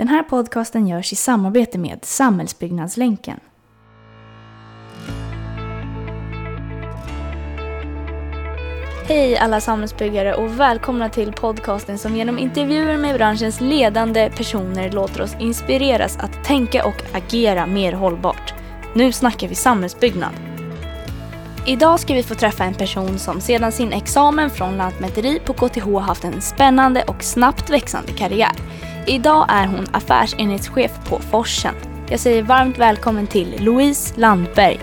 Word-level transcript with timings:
Den 0.00 0.08
här 0.08 0.22
podcasten 0.22 0.86
görs 0.86 1.12
i 1.12 1.16
samarbete 1.16 1.78
med 1.78 1.98
Samhällsbyggnadslänken. 2.02 3.40
Hej 9.08 9.36
alla 9.38 9.60
samhällsbyggare 9.60 10.34
och 10.34 10.60
välkomna 10.60 11.08
till 11.08 11.32
podcasten 11.32 11.98
som 11.98 12.16
genom 12.16 12.38
intervjuer 12.38 12.98
med 12.98 13.14
branschens 13.14 13.60
ledande 13.60 14.30
personer 14.36 14.90
låter 14.90 15.22
oss 15.22 15.36
inspireras 15.40 16.18
att 16.18 16.44
tänka 16.44 16.86
och 16.86 17.02
agera 17.12 17.66
mer 17.66 17.92
hållbart. 17.92 18.54
Nu 18.94 19.12
snackar 19.12 19.48
vi 19.48 19.54
samhällsbyggnad. 19.54 20.32
Idag 21.66 22.00
ska 22.00 22.14
vi 22.14 22.22
få 22.22 22.34
träffa 22.34 22.64
en 22.64 22.74
person 22.74 23.18
som 23.18 23.40
sedan 23.40 23.72
sin 23.72 23.92
examen 23.92 24.50
från 24.50 24.76
Lantmäteri 24.76 25.40
på 25.44 25.52
KTH 25.52 25.98
haft 25.98 26.24
en 26.24 26.40
spännande 26.40 27.02
och 27.02 27.22
snabbt 27.22 27.70
växande 27.70 28.12
karriär. 28.12 28.52
Idag 29.06 29.46
är 29.48 29.66
hon 29.66 29.86
affärsenhetschef 29.92 30.90
på 31.08 31.18
Forsen. 31.18 31.74
Jag 32.10 32.20
säger 32.20 32.42
varmt 32.42 32.78
välkommen 32.78 33.26
till 33.26 33.64
Louise 33.64 34.14
Landberg. 34.16 34.80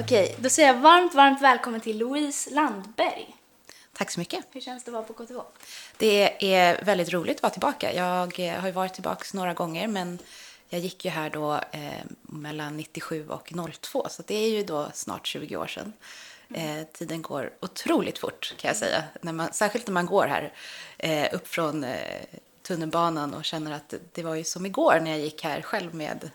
Okej, 0.00 0.36
då 0.38 0.48
säger 0.48 0.68
jag 0.68 0.80
varmt, 0.80 1.14
varmt 1.14 1.42
välkommen 1.42 1.80
till 1.80 1.98
Louise 1.98 2.50
Landberg. 2.54 3.36
Tack 3.92 4.10
så 4.10 4.20
mycket. 4.20 4.44
Hur 4.52 4.60
känns 4.60 4.84
det 4.84 4.88
att 4.88 4.92
vara 4.92 5.04
på 5.04 5.12
KTH? 5.12 5.60
Det 5.96 6.54
är 6.54 6.84
väldigt 6.84 7.12
roligt 7.12 7.36
att 7.36 7.42
vara 7.42 7.52
tillbaka. 7.52 7.92
Jag 7.92 8.40
eh, 8.40 8.60
har 8.60 8.68
ju 8.68 8.72
varit 8.72 8.94
tillbaka 8.94 9.24
några 9.32 9.54
gånger, 9.54 9.88
men 9.88 10.18
jag 10.68 10.80
gick 10.80 11.04
ju 11.04 11.10
här 11.10 11.30
då 11.30 11.54
eh, 11.54 12.04
mellan 12.22 12.76
97 12.76 13.28
och 13.28 13.52
02, 13.80 14.06
så 14.10 14.22
det 14.26 14.34
är 14.34 14.50
ju 14.50 14.64
då 14.64 14.88
snart 14.94 15.26
20 15.26 15.56
år 15.56 15.66
sedan. 15.66 15.92
Eh, 16.54 16.84
tiden 16.92 17.22
går 17.22 17.52
otroligt 17.60 18.18
fort 18.18 18.54
kan 18.56 18.68
jag 18.68 18.76
säga, 18.76 19.04
när 19.20 19.32
man, 19.32 19.52
särskilt 19.52 19.86
när 19.86 19.94
man 19.94 20.06
går 20.06 20.26
här 20.26 20.52
eh, 20.98 21.34
upp 21.34 21.48
från 21.48 21.84
eh, 21.84 22.24
tunnelbanan 22.62 23.34
och 23.34 23.44
känner 23.44 23.72
att 23.72 23.94
det 24.12 24.22
var 24.22 24.34
ju 24.34 24.44
som 24.44 24.66
igår 24.66 25.00
när 25.02 25.10
jag 25.10 25.20
gick 25.20 25.44
här 25.44 25.62
själv 25.62 25.94
med 25.94 26.30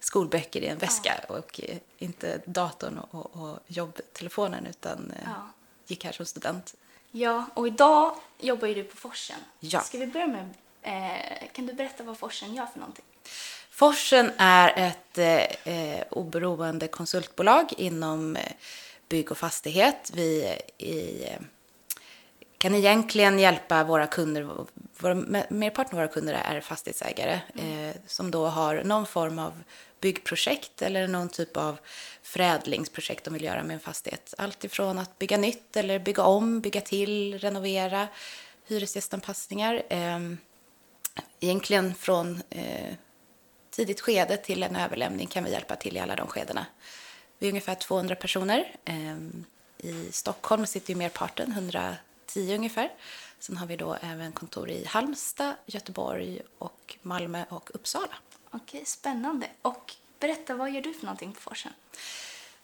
skolböcker 0.00 0.60
i 0.60 0.66
en 0.66 0.78
väska 0.78 1.14
ja. 1.28 1.34
och 1.34 1.60
eh, 1.62 1.76
inte 1.98 2.40
datorn 2.44 2.98
och, 2.98 3.36
och 3.36 3.58
jobbtelefonen 3.66 4.66
utan 4.66 5.10
eh, 5.10 5.22
ja. 5.24 5.50
gick 5.86 6.04
här 6.04 6.12
som 6.12 6.26
student. 6.26 6.74
Ja, 7.10 7.46
och 7.54 7.66
idag 7.66 8.16
jobbar 8.38 8.68
ju 8.68 8.74
du 8.74 8.84
på 8.84 8.96
Forsen. 8.96 9.36
Ja. 9.60 9.80
Ska 9.80 9.98
vi 9.98 10.06
börja 10.06 10.26
med, 10.26 10.54
eh, 10.82 11.48
kan 11.52 11.66
du 11.66 11.72
berätta 11.72 12.02
vad 12.02 12.18
Forsen 12.18 12.54
gör 12.54 12.66
för 12.66 12.78
någonting? 12.78 13.04
Forsen 13.70 14.32
är 14.36 14.72
ett 14.76 16.08
oberoende 16.10 16.88
konsultbolag 16.88 17.72
inom 17.76 18.36
bygg 19.10 19.30
och 19.30 19.38
fastighet. 19.38 20.10
Vi 20.14 20.56
i, 20.78 21.26
kan 22.58 22.74
egentligen 22.74 23.38
hjälpa 23.38 23.84
våra 23.84 24.06
kunder, 24.06 24.48
våra, 24.98 25.14
merparten 25.48 25.92
av 25.92 25.98
våra 25.98 26.08
kunder 26.08 26.34
är 26.34 26.60
fastighetsägare 26.60 27.40
mm. 27.54 27.88
eh, 27.88 27.96
som 28.06 28.30
då 28.30 28.46
har 28.46 28.82
någon 28.84 29.06
form 29.06 29.38
av 29.38 29.62
byggprojekt 30.00 30.82
eller 30.82 31.08
någon 31.08 31.28
typ 31.28 31.56
av 31.56 31.78
förädlingsprojekt 32.22 33.24
de 33.24 33.34
vill 33.34 33.44
göra 33.44 33.62
med 33.62 33.74
en 33.74 33.80
fastighet. 33.80 34.34
Allt 34.38 34.64
ifrån 34.64 34.98
att 34.98 35.18
bygga 35.18 35.36
nytt 35.36 35.76
eller 35.76 35.98
bygga 35.98 36.22
om, 36.22 36.60
bygga 36.60 36.80
till, 36.80 37.38
renovera, 37.38 38.08
hyresgästanpassningar. 38.66 39.82
Eh, 39.88 40.18
egentligen 41.40 41.94
från 41.94 42.42
eh, 42.50 42.94
tidigt 43.70 44.00
skede 44.00 44.36
till 44.36 44.62
en 44.62 44.76
överlämning 44.76 45.26
kan 45.26 45.44
vi 45.44 45.50
hjälpa 45.50 45.76
till 45.76 45.96
i 45.96 46.00
alla 46.00 46.16
de 46.16 46.26
skedena. 46.26 46.66
Vi 47.40 47.46
är 47.46 47.50
ungefär 47.50 47.74
200 47.74 48.14
personer. 48.14 48.76
Ehm, 48.84 49.44
I 49.78 50.12
Stockholm 50.12 50.66
sitter 50.66 50.90
ju 50.90 50.96
merparten, 50.96 51.52
110 51.52 52.54
ungefär. 52.54 52.90
Sen 53.38 53.56
har 53.56 53.66
vi 53.66 53.76
då 53.76 53.96
även 54.02 54.32
kontor 54.32 54.70
i 54.70 54.84
Halmstad, 54.84 55.54
Göteborg, 55.66 56.40
och 56.58 56.96
Malmö 57.02 57.44
och 57.48 57.70
Uppsala. 57.74 58.14
Okej, 58.50 58.82
spännande. 58.86 59.46
Och 59.62 59.94
berätta, 60.18 60.54
vad 60.54 60.70
gör 60.70 60.80
du 60.80 60.94
för 60.94 61.06
någonting 61.06 61.32
på 61.32 61.40
Forsen? 61.40 61.72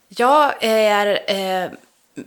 Jag 0.08 0.64
är, 0.64 1.24
eh, 1.26 1.70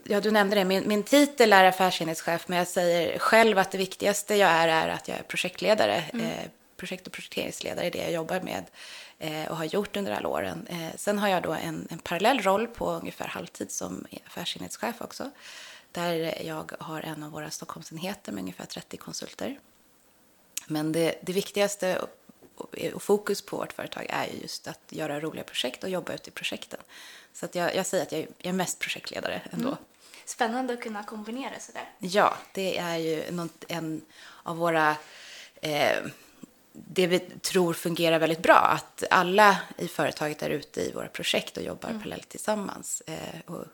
ja 0.03 0.21
du 0.21 0.31
nämnde 0.31 0.55
det, 0.55 0.65
min, 0.65 0.87
min 0.87 1.03
titel 1.03 1.53
är 1.53 1.63
affärsenhetschef, 1.63 2.47
men 2.47 2.57
jag 2.57 2.67
säger 2.67 3.19
själv 3.19 3.57
att 3.57 3.71
det 3.71 3.77
viktigaste 3.77 4.35
jag 4.35 4.49
är 4.49 4.67
är 4.67 4.89
att 4.89 5.07
jag 5.07 5.17
är 5.17 5.23
projektledare. 5.23 6.03
Mm. 6.13 6.25
Eh, 6.25 6.49
projekt 6.77 7.07
och 7.07 7.13
projekteringsledare 7.13 7.85
är 7.85 7.91
det 7.91 7.97
jag 7.97 8.11
jobbar 8.11 8.39
med 8.39 8.63
och 9.19 9.57
har 9.57 9.65
gjort 9.65 9.97
under 9.97 10.11
alla 10.11 10.29
åren. 10.29 10.67
Eh, 10.69 10.95
sen 10.95 11.19
har 11.19 11.27
jag 11.27 11.43
då 11.43 11.53
en, 11.53 11.87
en 11.89 11.99
parallell 11.99 12.41
roll 12.41 12.67
på 12.67 12.91
ungefär 12.91 13.27
halvtid 13.27 13.71
som 13.71 14.05
affärsenhetschef 14.27 15.01
också. 15.01 15.31
Där 15.91 16.41
jag 16.45 16.71
har 16.79 17.01
en 17.01 17.23
av 17.23 17.31
våra 17.31 17.49
Stockholmsenheter 17.49 18.31
med 18.31 18.41
ungefär 18.41 18.65
30 18.65 18.97
konsulter. 18.97 19.59
Men 20.67 20.91
det, 20.91 21.19
det 21.21 21.33
viktigaste 21.33 22.01
och 22.93 23.03
fokus 23.03 23.41
på 23.41 23.57
vårt 23.57 23.73
företag 23.73 24.05
är 24.09 24.27
just 24.41 24.67
att 24.67 24.81
göra 24.89 25.19
roliga 25.19 25.43
projekt 25.43 25.83
och 25.83 25.89
jobba 25.89 26.13
ute 26.13 26.29
i 26.29 26.31
projekten. 26.31 26.79
Så 27.33 27.45
att 27.45 27.55
jag, 27.55 27.75
jag 27.75 27.85
säger 27.85 28.03
att 28.03 28.11
jag, 28.11 28.21
jag 28.21 28.49
är 28.49 28.53
mest 28.53 28.79
projektledare 28.79 29.41
ändå. 29.51 29.67
Mm. 29.67 29.79
Spännande 30.25 30.73
att 30.73 30.81
kunna 30.81 31.03
kombinera 31.03 31.59
sådär. 31.59 31.89
Ja, 31.99 32.37
det 32.53 32.77
är 32.77 32.97
ju 32.97 33.31
något, 33.31 33.63
en 33.67 34.01
av 34.43 34.57
våra 34.57 34.95
eh, 35.61 35.97
det 36.87 37.07
vi 37.07 37.19
tror 37.19 37.73
fungerar 37.73 38.19
väldigt 38.19 38.41
bra, 38.41 38.57
att 38.57 39.03
alla 39.09 39.57
i 39.77 39.87
företaget 39.87 40.43
är 40.43 40.49
ute 40.49 40.81
i 40.81 40.91
våra 40.91 41.07
projekt 41.07 41.57
och 41.57 41.63
jobbar 41.63 41.89
mm. 41.89 42.01
parallellt 42.01 42.29
tillsammans 42.29 43.01
eh, 43.05 43.39
och 43.45 43.65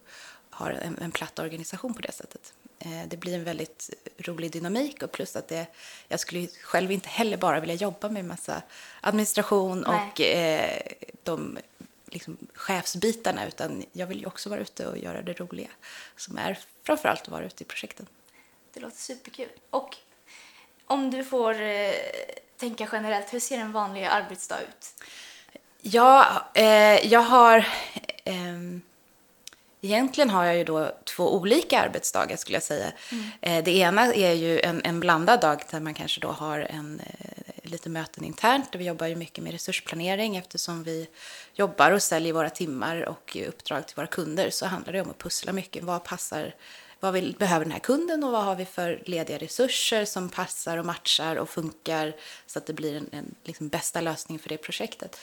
har 0.50 0.72
en, 0.72 0.98
en 0.98 1.12
platt 1.12 1.40
organisation 1.40 1.94
på 1.94 2.02
det 2.02 2.12
sättet. 2.12 2.54
Eh, 2.80 3.08
det 3.08 3.18
blir 3.18 3.36
en 3.36 3.44
väldigt 3.44 3.90
rolig 4.18 4.52
dynamik 4.52 5.04
och 5.04 5.12
plus 5.12 5.36
att 5.36 5.48
det, 5.48 5.68
jag 6.08 6.20
skulle 6.20 6.48
själv 6.48 6.92
inte 6.92 7.10
heller 7.10 7.38
bara 7.38 7.60
vilja 7.60 7.76
jobba 7.76 8.10
med 8.10 8.26
massa 8.26 8.62
administration 9.02 9.86
Nej. 9.88 10.12
och 10.12 10.22
eh, 10.22 10.82
de 11.24 11.58
liksom, 12.06 12.38
chefsbitarna 12.54 13.48
utan 13.48 13.86
jag 13.92 14.08
vill 14.08 14.20
ju 14.20 14.26
också 14.26 14.50
vara 14.50 14.60
ute 14.60 14.88
och 14.88 14.98
göra 14.98 15.22
det 15.22 15.40
roliga 15.40 15.70
som 16.16 16.38
är 16.38 16.60
framförallt 16.84 17.22
att 17.22 17.28
vara 17.28 17.46
ute 17.46 17.64
i 17.64 17.66
projekten. 17.66 18.08
Det 18.74 18.80
låter 18.80 18.98
superkul. 18.98 19.50
Och 19.70 19.98
om 20.88 21.12
du 21.12 21.24
får 21.24 21.62
eh, 21.62 21.92
tänka 22.58 22.88
generellt, 22.92 23.34
hur 23.34 23.40
ser 23.40 23.58
en 23.58 23.72
vanlig 23.72 24.06
arbetsdag 24.06 24.62
ut? 24.62 25.04
Ja, 25.82 26.46
eh, 26.54 27.08
jag 27.08 27.22
har... 27.22 27.58
Eh, 28.24 28.80
egentligen 29.82 30.30
har 30.30 30.46
jag 30.46 30.58
ju 30.58 30.64
då 30.64 30.92
två 31.04 31.36
olika 31.36 31.82
arbetsdagar 31.82 32.38
skulle 32.38 32.56
jag 32.56 32.64
säga. 32.64 32.92
Mm. 33.12 33.26
Eh, 33.42 33.64
det 33.64 33.72
ena 33.78 34.14
är 34.14 34.34
ju 34.34 34.60
en, 34.60 34.82
en 34.84 35.00
blandad 35.00 35.42
dag 35.42 35.64
där 35.72 35.80
man 35.80 35.94
kanske 35.94 36.22
då 36.22 36.28
har 36.28 36.60
en 36.60 37.00
eh, 37.00 37.46
lite 37.64 37.90
möten 37.90 38.24
internt. 38.24 38.70
Vi 38.76 38.86
jobbar 38.86 39.08
ju 39.08 39.16
mycket 39.16 39.44
med 39.44 39.54
resursplanering 39.54 40.36
eftersom 40.36 40.84
vi 40.84 41.08
jobbar 41.54 41.92
och 41.92 42.04
säljer 42.04 42.34
våra 42.34 42.50
timmar 42.50 43.02
och 43.02 43.38
uppdrag 43.48 43.88
till 43.88 43.96
våra 43.96 44.08
kunder 44.08 44.50
så 44.50 44.66
handlar 44.66 44.94
det 44.94 45.02
om 45.02 45.10
att 45.10 45.18
pussla 45.18 45.54
mycket. 45.54 45.84
Vad 45.84 46.04
passar 46.04 46.56
vad 47.00 47.14
vi 47.14 47.36
behöver 47.40 47.66
den 47.66 47.72
här 47.72 47.80
kunden 47.80 48.24
och 48.24 48.32
vad 48.32 48.44
har 48.44 48.56
vi 48.56 48.66
för 48.66 49.04
lediga 49.06 49.38
resurser 49.38 50.06
som 50.06 50.30
passar 50.30 50.78
och 50.78 50.86
matchar 50.86 51.36
och 51.36 51.50
funkar 51.50 52.16
så 52.46 52.60
att 52.60 52.66
det 52.66 52.74
blir 52.74 52.96
en, 52.96 53.10
en 53.12 53.36
liksom 53.44 53.70
bästa 53.70 54.02
lösning 54.02 54.40
för 54.40 54.50
det 54.50 54.58
projektet. 54.58 55.20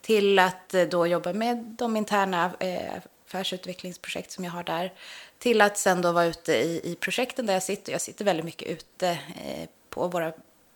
Till 0.00 0.38
att 0.38 0.74
eh, 0.74 0.82
då 0.82 1.06
jobba 1.06 1.32
med 1.32 1.56
de 1.78 1.96
interna 1.96 2.50
eh, 2.60 3.02
affärsutvecklingsprojekt 3.26 4.30
som 4.30 4.44
jag 4.44 4.52
har 4.52 4.64
där. 4.64 4.92
Till 5.38 5.60
att 5.60 5.78
sen 5.78 6.02
då 6.02 6.12
vara 6.12 6.24
ute 6.24 6.52
i, 6.52 6.80
i 6.84 6.94
projekten 6.94 7.46
där 7.46 7.54
jag 7.54 7.62
sitter. 7.62 7.92
Jag 7.92 8.00
sitter 8.00 8.24
väldigt 8.24 8.44
mycket 8.44 8.68
ute 8.68 9.08
eh, 9.08 9.68
på 9.90 10.08
våra 10.08 10.32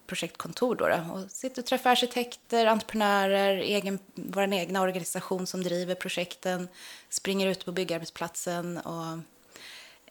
projektkontor 0.06 0.74
då, 0.74 0.88
då 0.88 1.12
och 1.12 1.30
sitter 1.30 1.62
och 1.62 1.66
träffar 1.66 1.90
arkitekter, 1.90 2.66
entreprenörer, 2.66 3.56
egen, 3.56 3.98
vår 4.14 4.52
egna 4.52 4.82
organisation 4.82 5.46
som 5.46 5.62
driver 5.62 5.94
projekten, 5.94 6.68
springer 7.08 7.46
ut 7.46 7.64
på 7.64 7.72
byggarbetsplatsen 7.72 8.78
och 8.78 9.18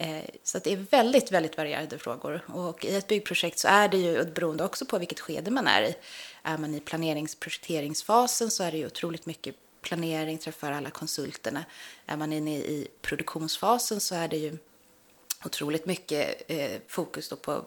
Eh, 0.02 0.24
så 0.44 0.60
det 0.60 0.74
är 0.74 0.78
väldigt, 0.78 1.32
väldigt 1.32 1.58
varierade 1.58 2.00
frågor. 2.00 2.42
Och 2.48 2.86
i 2.86 2.96
ett 2.96 3.08
byggprojekt 3.08 3.60
så 3.60 3.68
är 3.68 3.88
det 3.88 3.98
ju 3.98 4.26
beroende 4.26 4.64
också 4.64 4.86
på 4.86 4.98
vilket 4.98 5.20
skede 5.20 5.52
man 5.52 5.68
är 5.68 5.82
i. 5.82 5.96
Är 6.44 6.58
man 6.58 6.76
i 6.76 6.80
planeringsprojekteringsfasen 6.80 8.52
så 8.52 8.64
är 8.64 8.72
det 8.72 8.78
ju 8.78 8.86
otroligt 8.86 9.26
mycket 9.26 9.56
planering, 9.82 10.38
träffar 10.38 10.72
alla 10.72 10.90
konsulterna. 10.90 11.66
Är 12.06 12.18
man 12.18 12.34
inne 12.34 12.58
i 12.58 12.88
produktionsfasen 13.02 14.00
så 14.00 14.16
är 14.16 14.28
det 14.28 14.38
ju 14.38 14.58
otroligt 15.46 15.86
mycket 15.86 16.52
eh, 16.52 16.72
fokus 16.88 17.34
på 17.42 17.66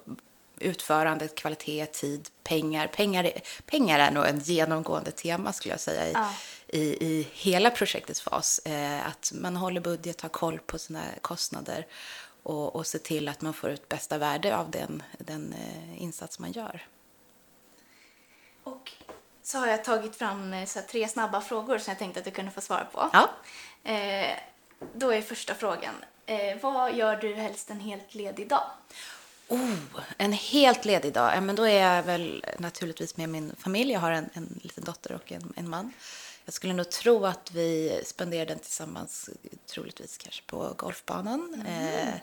utförandet, 0.59 1.35
kvalitet, 1.35 1.87
tid, 1.87 2.29
pengar. 2.45 2.87
Pengar, 2.87 3.33
pengar 3.67 3.99
är 3.99 4.11
nog 4.11 4.27
en 4.27 4.39
genomgående 4.41 5.11
tema 5.11 5.53
skulle 5.53 5.75
jag 5.75 5.81
säga 5.81 6.09
i, 6.09 6.13
ja 6.13 6.33
i, 6.73 7.07
i 7.07 7.29
hela 7.33 7.71
projektets 7.71 8.21
fas. 8.21 8.59
Eh, 8.59 9.07
att 9.07 9.33
man 9.35 9.57
håller 9.57 9.81
budget, 9.81 10.21
har 10.21 10.29
koll 10.29 10.59
på 10.59 10.79
sina 10.79 11.03
kostnader 11.21 11.87
och, 12.43 12.77
och 12.77 12.87
se 12.87 12.99
till 12.99 13.29
att 13.29 13.41
man 13.41 13.55
får 13.55 13.71
ut 13.71 13.89
bästa 13.89 14.19
värde 14.19 14.57
av 14.57 14.71
den, 14.71 15.03
den 15.19 15.53
eh, 15.53 16.03
insats 16.03 16.39
man 16.39 16.53
gör. 16.53 16.87
Och 18.63 18.93
så 19.43 19.59
har 19.59 19.67
jag 19.67 19.85
tagit 19.85 20.17
fram 20.17 20.53
eh, 20.53 20.67
så 20.67 20.81
tre 20.91 21.09
snabba 21.09 21.41
frågor 21.41 21.79
som 21.79 21.91
jag 21.91 21.99
tänkte 21.99 22.21
att 22.21 22.25
du 22.25 22.31
kunde 22.31 22.51
få 22.51 22.61
svara 22.61 22.85
på. 22.85 23.11
Ja. 23.13 23.31
Eh, 23.93 24.37
då 24.95 25.13
är 25.13 25.23
första 25.23 25.55
frågan, 25.55 25.95
eh, 26.27 26.57
vad 26.63 26.95
gör 26.95 27.17
du 27.17 27.35
helst 27.35 27.71
en 27.71 27.81
helt 27.81 28.15
ledig 28.15 28.49
dag? 28.49 28.65
Oh, 29.49 30.01
en 30.17 30.33
helt 30.33 30.85
ledig 30.85 31.13
dag. 31.13 31.37
Ja, 31.37 31.41
men 31.41 31.57
då 31.57 31.63
är 31.63 31.97
jag 31.97 32.03
väl 32.03 32.45
naturligtvis 32.59 33.17
med 33.17 33.29
min 33.29 33.57
familj. 33.59 33.93
Jag 33.93 34.01
har 34.01 34.11
en, 34.11 34.31
en 34.33 34.61
liten 34.63 34.85
dotter 34.85 35.13
och 35.13 35.33
en, 35.33 35.53
en 35.57 35.71
man. 35.71 35.93
Jag 36.45 36.55
skulle 36.55 36.73
nog 36.73 36.91
tro 36.91 37.27
att 37.27 37.51
vi 37.53 38.01
spenderar 38.05 38.47
den 38.47 38.59
tillsammans, 38.59 39.31
troligtvis 39.67 40.19
kanske 40.19 40.43
på 40.43 40.75
golfbanan. 40.77 41.65
Eh, 41.69 42.15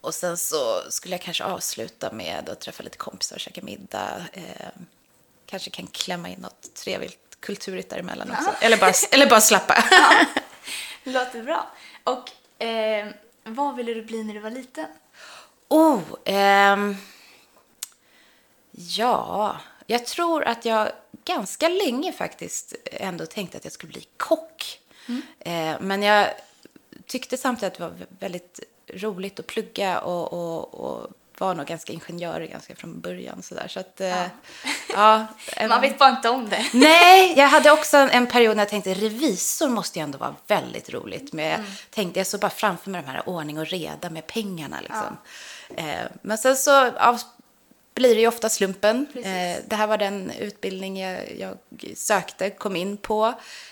och 0.00 0.14
sen 0.14 0.36
så 0.36 0.90
skulle 0.90 1.14
jag 1.14 1.22
kanske 1.22 1.44
avsluta 1.44 2.12
med 2.12 2.48
att 2.48 2.60
träffa 2.60 2.82
lite 2.82 2.98
kompisar 2.98 3.36
och 3.36 3.40
käka 3.40 3.62
middag. 3.62 4.22
Eh, 4.32 4.68
kanske 5.46 5.70
kan 5.70 5.86
klämma 5.86 6.28
in 6.28 6.40
något 6.40 6.74
trevligt 6.74 7.36
kulturigt 7.40 7.90
däremellan 7.90 8.30
också. 8.30 8.50
Eller, 8.60 8.76
bara, 8.76 8.92
eller 9.10 9.26
bara 9.26 9.40
slappa. 9.40 9.84
Det 11.04 11.12
låter 11.12 11.42
bra. 11.42 11.70
Och 12.04 12.62
eh, 12.64 13.08
vad 13.44 13.76
ville 13.76 13.94
du 13.94 14.02
bli 14.02 14.24
när 14.24 14.34
du 14.34 14.40
var 14.40 14.50
liten? 14.50 14.86
Oh, 15.68 16.02
ehm, 16.24 16.96
ja, 18.70 19.60
jag 19.86 20.06
tror 20.06 20.44
att 20.44 20.64
jag 20.64 20.92
ganska 21.26 21.68
länge 21.68 22.12
faktiskt 22.12 22.74
ändå 22.84 23.26
tänkte 23.26 23.58
att 23.58 23.64
jag 23.64 23.72
skulle 23.72 23.92
bli 23.92 24.06
kock. 24.16 24.80
Eh, 25.38 25.74
men 25.80 26.02
jag 26.02 26.28
tyckte 27.06 27.36
samtidigt 27.36 27.72
att 27.72 27.78
det 27.78 27.84
var 27.84 28.06
väldigt 28.18 28.60
roligt 28.94 29.40
att 29.40 29.46
plugga 29.46 29.98
och, 29.98 30.32
och, 30.32 30.74
och 30.74 31.10
var 31.38 31.54
nog 31.54 31.66
ganska 31.66 31.92
ingenjör 31.92 32.40
ganska 32.40 32.74
från 32.74 33.00
början. 33.00 33.42
Så, 33.42 33.54
där. 33.54 33.68
så 33.68 33.80
att, 33.80 34.00
eh, 34.00 34.26
ja. 34.88 35.26
em, 35.56 35.68
Man 35.68 35.80
vet 35.80 35.98
bara 35.98 36.10
inte 36.10 36.28
om 36.28 36.48
det. 36.48 36.66
Nej, 36.72 37.38
jag 37.38 37.48
hade 37.48 37.70
också 37.70 37.96
en, 37.96 38.26
period 38.26 38.56
när 38.56 38.62
jag 38.62 38.68
tänkte 38.68 38.94
revisor 38.94 39.68
måste 39.68 39.98
ju 39.98 40.02
ändå 40.02 40.18
vara 40.18 40.34
väldigt 40.46 40.90
roligt. 40.90 41.32
Men 41.32 41.44
jag 41.44 41.60
tänkte, 41.90 42.20
jag 42.20 42.26
såg 42.26 42.40
bara 42.40 42.50
framför 42.50 42.90
mig 42.90 43.02
de 43.02 43.10
här 43.10 43.28
ordning 43.28 43.58
och 43.58 43.66
reda 43.66 44.10
med 44.10 44.26
pengarna 44.26 44.80
liksom. 44.80 45.16
Eh, 45.76 46.06
men 46.22 46.38
sen 46.38 46.56
så 46.56 46.70
ja, 46.70 47.18
blir 47.96 48.14
det 48.14 48.20
ju 48.20 48.26
ofta 48.28 48.48
slumpen. 48.48 49.06
Eh, 49.14 49.58
det 49.66 49.76
här 49.76 49.86
var 49.86 49.98
den 49.98 50.30
utbildning 50.30 51.00
jag, 51.00 51.32
jag 51.38 51.58
sökte, 51.96 52.50
kom 52.50 52.76
in 52.76 52.96
på. 52.96 53.26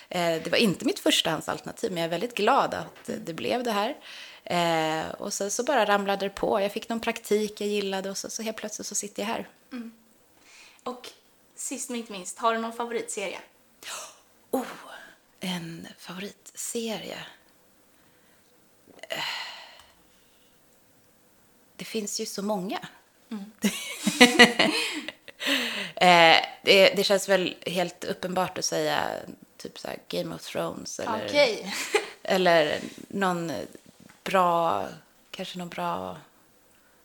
Eh, 0.08 0.42
det 0.42 0.50
var 0.50 0.58
inte 0.58 0.84
mitt 0.84 0.98
förstahandsalternativ, 0.98 1.92
men 1.92 2.00
jag 2.02 2.06
är 2.06 2.10
väldigt 2.10 2.34
glad 2.34 2.74
att 2.74 3.10
det 3.24 3.34
blev 3.34 3.62
det 3.62 3.72
här. 3.72 3.96
Eh, 4.44 5.10
och 5.10 5.32
sen 5.32 5.50
så 5.50 5.62
bara 5.64 5.86
ramlade 5.86 6.26
det 6.26 6.30
på. 6.30 6.60
Jag 6.60 6.72
fick 6.72 6.88
någon 6.88 7.00
praktik 7.00 7.60
jag 7.60 7.68
gillade 7.68 8.10
och 8.10 8.16
så, 8.16 8.30
så 8.30 8.42
helt 8.42 8.56
plötsligt 8.56 8.86
så 8.86 8.94
sitter 8.94 9.22
jag 9.22 9.26
här. 9.28 9.48
Och 10.82 11.10
sist 11.56 11.90
men 11.90 11.98
inte 11.98 12.12
minst, 12.12 12.38
har 12.38 12.54
du 12.54 12.60
någon 12.60 12.72
favoritserie? 12.72 13.38
Oh, 14.50 14.66
en 15.40 15.88
favoritserie. 15.98 17.18
Eh, 19.08 19.18
Det 21.76 21.84
finns 21.84 22.20
ju 22.20 22.26
så 22.26 22.42
många. 22.42 22.78
Eh, 25.96 26.36
det, 26.62 26.94
det 26.96 27.04
känns 27.04 27.28
väl 27.28 27.54
helt 27.66 28.04
uppenbart 28.04 28.58
att 28.58 28.64
säga 28.64 29.00
typ 29.56 29.78
så 29.78 29.88
Game 30.08 30.34
of 30.34 30.42
Thrones 30.42 31.00
eller, 31.00 31.26
Okej. 31.26 31.74
eller 32.22 32.78
någon 33.08 33.52
bra, 34.24 34.88
kanske 35.30 35.58
någon 35.58 35.68
bra 35.68 36.16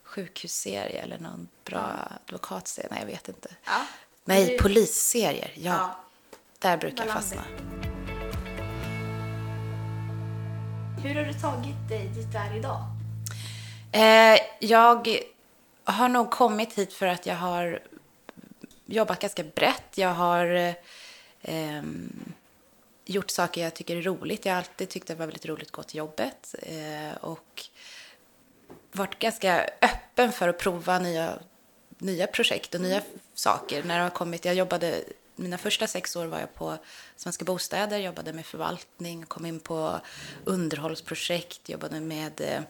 sjukhusserie 0.04 1.02
eller 1.02 1.18
någon 1.18 1.48
bra 1.64 2.08
advokatserie. 2.26 2.88
Nej, 2.90 3.00
jag 3.00 3.06
vet 3.06 3.28
inte. 3.28 3.48
Ja. 3.64 3.82
Nej, 4.24 4.46
Du- 4.46 4.58
polisserier. 4.58 5.52
Ja, 5.56 5.72
Ja. 5.72 5.96
där 6.58 6.76
brukar 6.76 7.04
jag 7.06 7.14
fastna. 7.14 7.42
Hur 11.02 11.14
har 11.14 11.24
du 11.24 11.32
tagit 11.32 11.88
dig 11.88 12.08
dit 12.08 12.32
du 12.32 12.38
är 12.38 12.56
idag? 12.56 12.80
Eh, 13.92 14.40
jag 14.60 15.18
har 15.92 16.08
nog 16.08 16.30
kommit 16.30 16.72
hit 16.72 16.92
för 16.92 17.06
att 17.06 17.26
jag 17.26 17.36
har 17.36 17.82
jobbat 18.86 19.20
ganska 19.20 19.44
brett. 19.44 19.98
Jag 19.98 20.14
har 20.14 20.74
eh, 21.42 21.82
gjort 23.04 23.30
saker 23.30 23.62
jag 23.62 23.74
tycker 23.74 23.96
är 23.96 24.02
roligt. 24.02 24.44
Jag 24.44 24.52
har 24.52 24.58
alltid 24.58 24.88
tyckt 24.88 25.04
att 25.04 25.16
det 25.16 25.20
var 25.20 25.26
väldigt 25.26 25.46
roligt 25.46 25.66
att 25.66 25.72
gå 25.72 25.82
till 25.82 25.98
jobbet. 25.98 26.54
Eh, 26.62 27.16
och 27.20 27.68
varit 28.92 29.18
ganska 29.18 29.70
öppen 29.82 30.32
för 30.32 30.48
att 30.48 30.58
prova 30.58 30.98
nya, 30.98 31.38
nya 31.98 32.26
projekt 32.26 32.74
och 32.74 32.80
nya 32.80 33.02
saker. 33.34 33.82
När 33.82 33.96
jag, 33.96 34.02
har 34.02 34.10
kommit, 34.10 34.44
jag 34.44 34.54
jobbade, 34.54 35.04
mina 35.36 35.58
första 35.58 35.86
sex 35.86 36.16
år 36.16 36.26
var 36.26 36.40
jag 36.40 36.54
på 36.54 36.76
Svenska 37.16 37.44
Bostäder, 37.44 37.98
jobbade 37.98 38.32
med 38.32 38.46
förvaltning, 38.46 39.26
kom 39.26 39.46
in 39.46 39.60
på 39.60 40.00
underhållsprojekt, 40.44 41.68
jobbade 41.68 42.00
med 42.00 42.40
eh, 42.40 42.62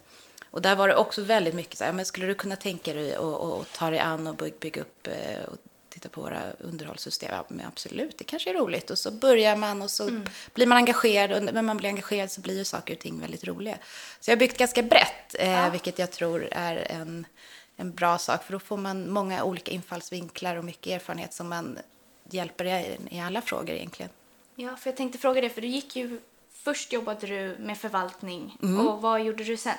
och 0.50 0.62
där 0.62 0.76
var 0.76 0.88
det 0.88 0.96
också 0.96 1.22
väldigt 1.22 1.54
mycket 1.54 1.78
så 1.78 1.84
här, 1.84 1.92
men 1.92 2.04
skulle 2.04 2.26
du 2.26 2.34
kunna 2.34 2.56
tänka 2.56 2.92
dig 2.92 3.14
att 3.14 3.20
och, 3.20 3.58
och 3.58 3.66
ta 3.72 3.90
dig 3.90 3.98
an 3.98 4.26
och 4.26 4.34
by- 4.36 4.54
bygga 4.60 4.80
upp 4.80 5.06
eh, 5.06 5.44
och 5.44 5.56
titta 5.88 6.08
på 6.08 6.20
våra 6.20 6.42
underhållssystem? 6.58 7.30
Ja, 7.32 7.44
men 7.48 7.66
absolut, 7.66 8.18
det 8.18 8.24
kanske 8.24 8.50
är 8.50 8.54
roligt. 8.54 8.90
Och 8.90 8.98
så 8.98 9.10
börjar 9.10 9.56
man 9.56 9.82
och 9.82 9.90
så 9.90 10.20
blir 10.54 10.66
man 10.66 10.78
engagerad 10.78 11.32
och 11.32 11.54
när 11.54 11.62
man 11.62 11.76
blir 11.76 11.88
engagerad 11.88 12.30
så 12.30 12.40
blir 12.40 12.58
ju 12.58 12.64
saker 12.64 12.94
och 12.94 13.00
ting 13.00 13.20
väldigt 13.20 13.44
roliga. 13.44 13.78
Så 14.20 14.30
jag 14.30 14.36
har 14.36 14.40
byggt 14.40 14.58
ganska 14.58 14.82
brett, 14.82 15.34
eh, 15.38 15.70
vilket 15.70 15.98
jag 15.98 16.10
tror 16.10 16.48
är 16.50 16.76
en, 16.76 17.26
en 17.76 17.92
bra 17.92 18.18
sak, 18.18 18.44
för 18.44 18.52
då 18.52 18.58
får 18.58 18.76
man 18.76 19.10
många 19.10 19.44
olika 19.44 19.70
infallsvinklar 19.70 20.56
och 20.56 20.64
mycket 20.64 20.92
erfarenhet 20.92 21.34
som 21.34 21.48
man 21.48 21.78
hjälper 22.30 22.64
i, 22.64 22.98
i 23.10 23.20
alla 23.20 23.42
frågor 23.42 23.70
egentligen. 23.70 24.10
Ja, 24.54 24.76
för 24.76 24.90
jag 24.90 24.96
tänkte 24.96 25.18
fråga 25.18 25.40
det, 25.40 25.50
för 25.50 25.60
du 25.60 25.68
gick 25.68 25.96
ju... 25.96 26.20
Först 26.52 26.92
jobbade 26.92 27.26
du 27.26 27.56
med 27.58 27.78
förvaltning. 27.78 28.58
Mm. 28.62 28.86
Och 28.86 29.02
vad 29.02 29.24
gjorde 29.24 29.44
du 29.44 29.56
sen? 29.56 29.74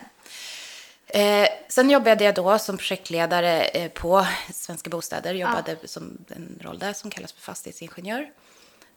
Eh, 1.14 1.48
sen 1.68 1.90
jobbade 1.90 2.24
jag 2.24 2.36
då 2.36 2.60
som 2.60 2.78
projektledare 2.78 3.64
eh, 3.64 3.92
på 3.92 4.28
Svenska 4.54 4.90
Bostäder. 4.90 5.34
Jobbade 5.34 5.78
som 5.86 6.18
en 6.30 6.60
roll 6.62 6.80
där 6.80 6.94
som 6.94 7.10
kallas 7.10 7.34
för 7.34 7.42
fastighetsingenjör. 7.42 8.32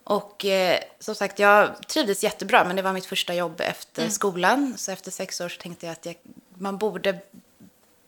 Och 0.04 0.44
eh, 0.44 0.78
som 0.98 1.14
sagt, 1.14 1.38
jag 1.38 1.88
trivdes 1.88 2.22
jättebra, 2.22 2.64
men 2.64 2.76
det 2.76 2.82
var 2.82 2.92
mitt 2.92 3.06
första 3.06 3.34
jobb 3.34 3.60
efter 3.60 4.08
skolan. 4.08 4.74
Så 4.76 4.92
efter 4.92 5.10
sex 5.10 5.40
år 5.40 5.48
så 5.48 5.60
tänkte 5.60 5.86
jag 5.86 5.92
att 5.92 6.06
jag, 6.06 6.16
man 6.54 6.78
borde 6.78 7.18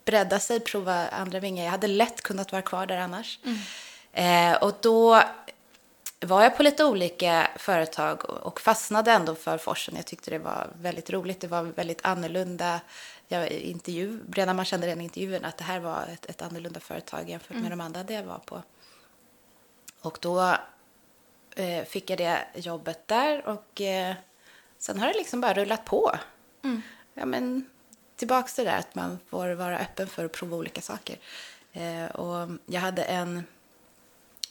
bredda 0.04 0.40
sig, 0.40 0.60
prova 0.60 1.08
andra 1.08 1.40
vingar. 1.40 1.64
Jag 1.64 1.70
hade 1.70 1.86
lätt 1.86 2.22
kunnat 2.22 2.52
vara 2.52 2.62
kvar 2.62 2.86
där 2.86 2.96
annars. 2.98 3.38
Eh, 4.12 4.52
och 4.52 4.74
då 4.80 5.22
var 6.20 6.42
jag 6.42 6.56
på 6.56 6.62
lite 6.62 6.84
olika 6.84 7.50
företag 7.56 8.30
och 8.30 8.60
fastnade 8.60 9.12
ändå 9.12 9.34
för 9.34 9.58
Forsen. 9.58 9.96
Jag 9.96 10.06
tyckte 10.06 10.30
det 10.30 10.38
var 10.38 10.70
väldigt 10.80 11.10
roligt. 11.10 11.40
Det 11.40 11.46
var 11.46 11.62
väldigt 11.62 12.06
annorlunda. 12.06 12.80
Jag, 13.28 13.50
intervju, 13.50 14.20
redan 14.32 14.56
man 14.56 14.64
kände 14.64 14.86
redan 14.86 15.00
i 15.00 15.04
intervjun 15.04 15.44
att 15.44 15.56
det 15.56 15.64
här 15.64 15.80
var 15.80 16.06
ett, 16.12 16.26
ett 16.26 16.42
annorlunda 16.42 16.80
företag 16.80 17.30
jämfört 17.30 17.56
med 17.56 17.70
de 17.70 17.80
andra 17.80 18.02
det 18.02 18.14
jag 18.14 18.25
var 18.25 18.38
på. 18.38 18.62
Och 20.00 20.18
då 20.20 20.56
eh, 21.56 21.85
fick 21.85 22.11
jag 22.11 22.18
det 22.18 22.46
jobbet 22.54 23.08
där 23.08 23.46
och 23.49 23.80
eh, 23.80 24.14
sen 24.78 24.99
har 24.99 25.06
det 25.06 25.18
liksom 25.18 25.40
bara 25.40 25.54
rullat 25.54 25.85
på. 25.85 26.18
Ja, 27.14 27.26
men, 27.26 27.70
tillbaks 28.16 28.54
till 28.54 28.64
det 28.64 28.70
där 28.70 28.78
att 28.78 28.94
man 28.94 29.18
får 29.28 29.49
vara 29.49 29.78
öppen 29.78 30.06
för 30.06 30.25
att 30.25 30.32
prova 30.32 30.56
olika 30.56 30.80
saker. 30.80 31.18
Eh, 31.73 32.04
och 32.04 32.49
jag 32.66 32.80
hade 32.80 33.02
en 33.02 33.44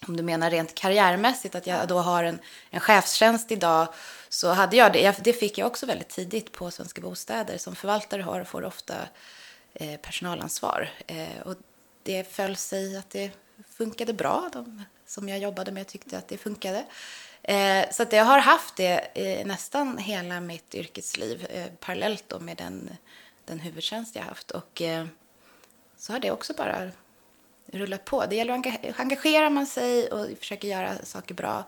om 0.07 0.17
du 0.17 0.24
menar 0.24 0.50
rent 0.50 0.75
karriärmässigt, 0.75 1.55
att 1.55 1.67
jag 1.67 1.88
då 1.88 1.97
har 2.00 2.24
en, 2.24 2.39
en 2.69 2.79
chefstjänst 2.79 3.51
idag, 3.51 3.88
så 4.29 4.51
hade 4.51 4.77
jag 4.77 4.93
det. 4.93 5.24
Det 5.24 5.33
fick 5.33 5.57
jag 5.57 5.67
också 5.67 5.85
väldigt 5.85 6.09
tidigt 6.09 6.51
på 6.51 6.71
Svenska 6.71 7.01
Bostäder. 7.01 7.57
Som 7.57 7.75
förvaltare 7.75 8.21
har 8.21 8.43
får 8.43 8.63
ofta 8.63 8.95
eh, 9.74 10.00
personalansvar. 10.00 10.89
Eh, 11.07 11.41
och 11.45 11.55
det 12.03 12.33
föll 12.33 12.55
sig 12.55 12.97
att 12.97 13.09
det 13.09 13.31
funkade 13.77 14.13
bra. 14.13 14.50
De 14.53 14.83
som 15.05 15.29
jag 15.29 15.39
jobbade 15.39 15.71
med 15.71 15.88
tyckte 15.88 16.17
att 16.17 16.27
det 16.27 16.38
funkade. 16.38 16.85
Eh, 17.43 17.89
så 17.91 18.03
att 18.03 18.13
jag 18.13 18.25
har 18.25 18.39
haft 18.39 18.75
det 18.75 19.07
eh, 19.13 19.45
nästan 19.45 19.97
hela 19.97 20.39
mitt 20.39 20.75
yrkesliv 20.75 21.45
eh, 21.50 21.67
parallellt 21.79 22.24
då 22.27 22.39
med 22.39 22.57
den, 22.57 22.89
den 23.45 23.59
huvudtjänst 23.59 24.15
jag 24.15 24.24
haft. 24.24 24.51
Och 24.51 24.81
eh, 24.81 25.05
så 25.97 26.13
har 26.13 26.19
det 26.19 26.31
också 26.31 26.53
bara 26.53 26.91
rullat 27.72 28.05
på. 28.05 28.25
Det 28.25 28.36
gäller 28.36 28.53
att 28.53 28.65
enga- 28.65 28.93
engagerar 28.98 29.50
man 29.50 29.67
sig 29.67 30.07
och 30.07 30.27
försöker 30.39 30.67
göra 30.67 30.91
saker 31.03 31.36
bra 31.36 31.63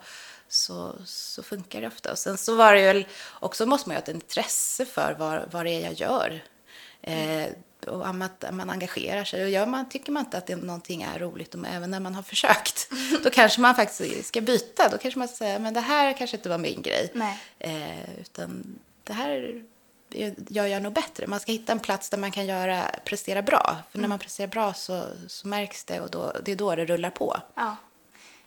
så, 0.48 0.94
så 1.04 1.42
funkar 1.42 1.80
det 1.80 1.86
ofta. 1.86 2.12
Och 2.12 2.18
sen 2.18 2.38
så 2.38 2.54
var 2.54 2.74
det 2.74 2.82
väl 2.82 3.06
också 3.40 3.66
måste 3.66 3.88
man 3.88 3.94
ju 3.94 3.98
ha 3.98 4.02
ett 4.02 4.08
intresse 4.08 4.86
för 4.86 5.16
vad, 5.18 5.52
vad 5.52 5.66
det 5.66 5.70
är 5.70 5.80
jag 5.80 5.92
gör. 5.92 6.42
Eh, 7.02 7.52
och 7.86 8.08
att 8.08 8.44
man, 8.52 8.70
engagerar 8.70 9.24
sig. 9.24 9.44
Och 9.44 9.50
gör 9.50 9.66
man, 9.66 9.88
tycker 9.88 10.12
man 10.12 10.24
inte 10.24 10.38
att 10.38 10.46
det, 10.46 10.56
någonting 10.56 11.02
är 11.02 11.18
roligt, 11.18 11.54
och 11.54 11.66
även 11.66 11.90
när 11.90 12.00
man 12.00 12.14
har 12.14 12.22
försökt, 12.22 12.90
då 13.24 13.30
kanske 13.30 13.60
man 13.60 13.74
faktiskt 13.74 14.26
ska 14.26 14.40
byta. 14.40 14.88
Då 14.88 14.98
kanske 14.98 15.18
man 15.18 15.28
säga, 15.28 15.58
men 15.58 15.74
det 15.74 15.80
här 15.80 16.12
kanske 16.12 16.36
inte 16.36 16.48
var 16.48 16.58
min 16.58 16.82
grej. 16.82 17.10
Eh, 17.58 18.20
utan 18.20 18.78
det 19.04 19.12
här 19.12 19.64
gör 20.48 20.66
jag 20.66 20.82
nog 20.82 20.92
bättre. 20.92 21.26
Man 21.26 21.40
ska 21.40 21.52
hitta 21.52 21.72
en 21.72 21.80
plats 21.80 22.10
där 22.10 22.18
man 22.18 22.30
kan 22.30 22.46
göra, 22.46 22.90
prestera 23.04 23.42
bra. 23.42 23.76
För 23.90 23.98
när 23.98 24.08
man 24.08 24.18
presterar 24.18 24.48
bra 24.48 24.74
så, 24.74 25.04
så 25.28 25.48
märks 25.48 25.84
det 25.84 26.00
och 26.00 26.10
då, 26.10 26.32
det 26.44 26.52
är 26.52 26.56
då 26.56 26.74
det 26.74 26.84
rullar 26.84 27.10
på. 27.10 27.36
Ja. 27.54 27.76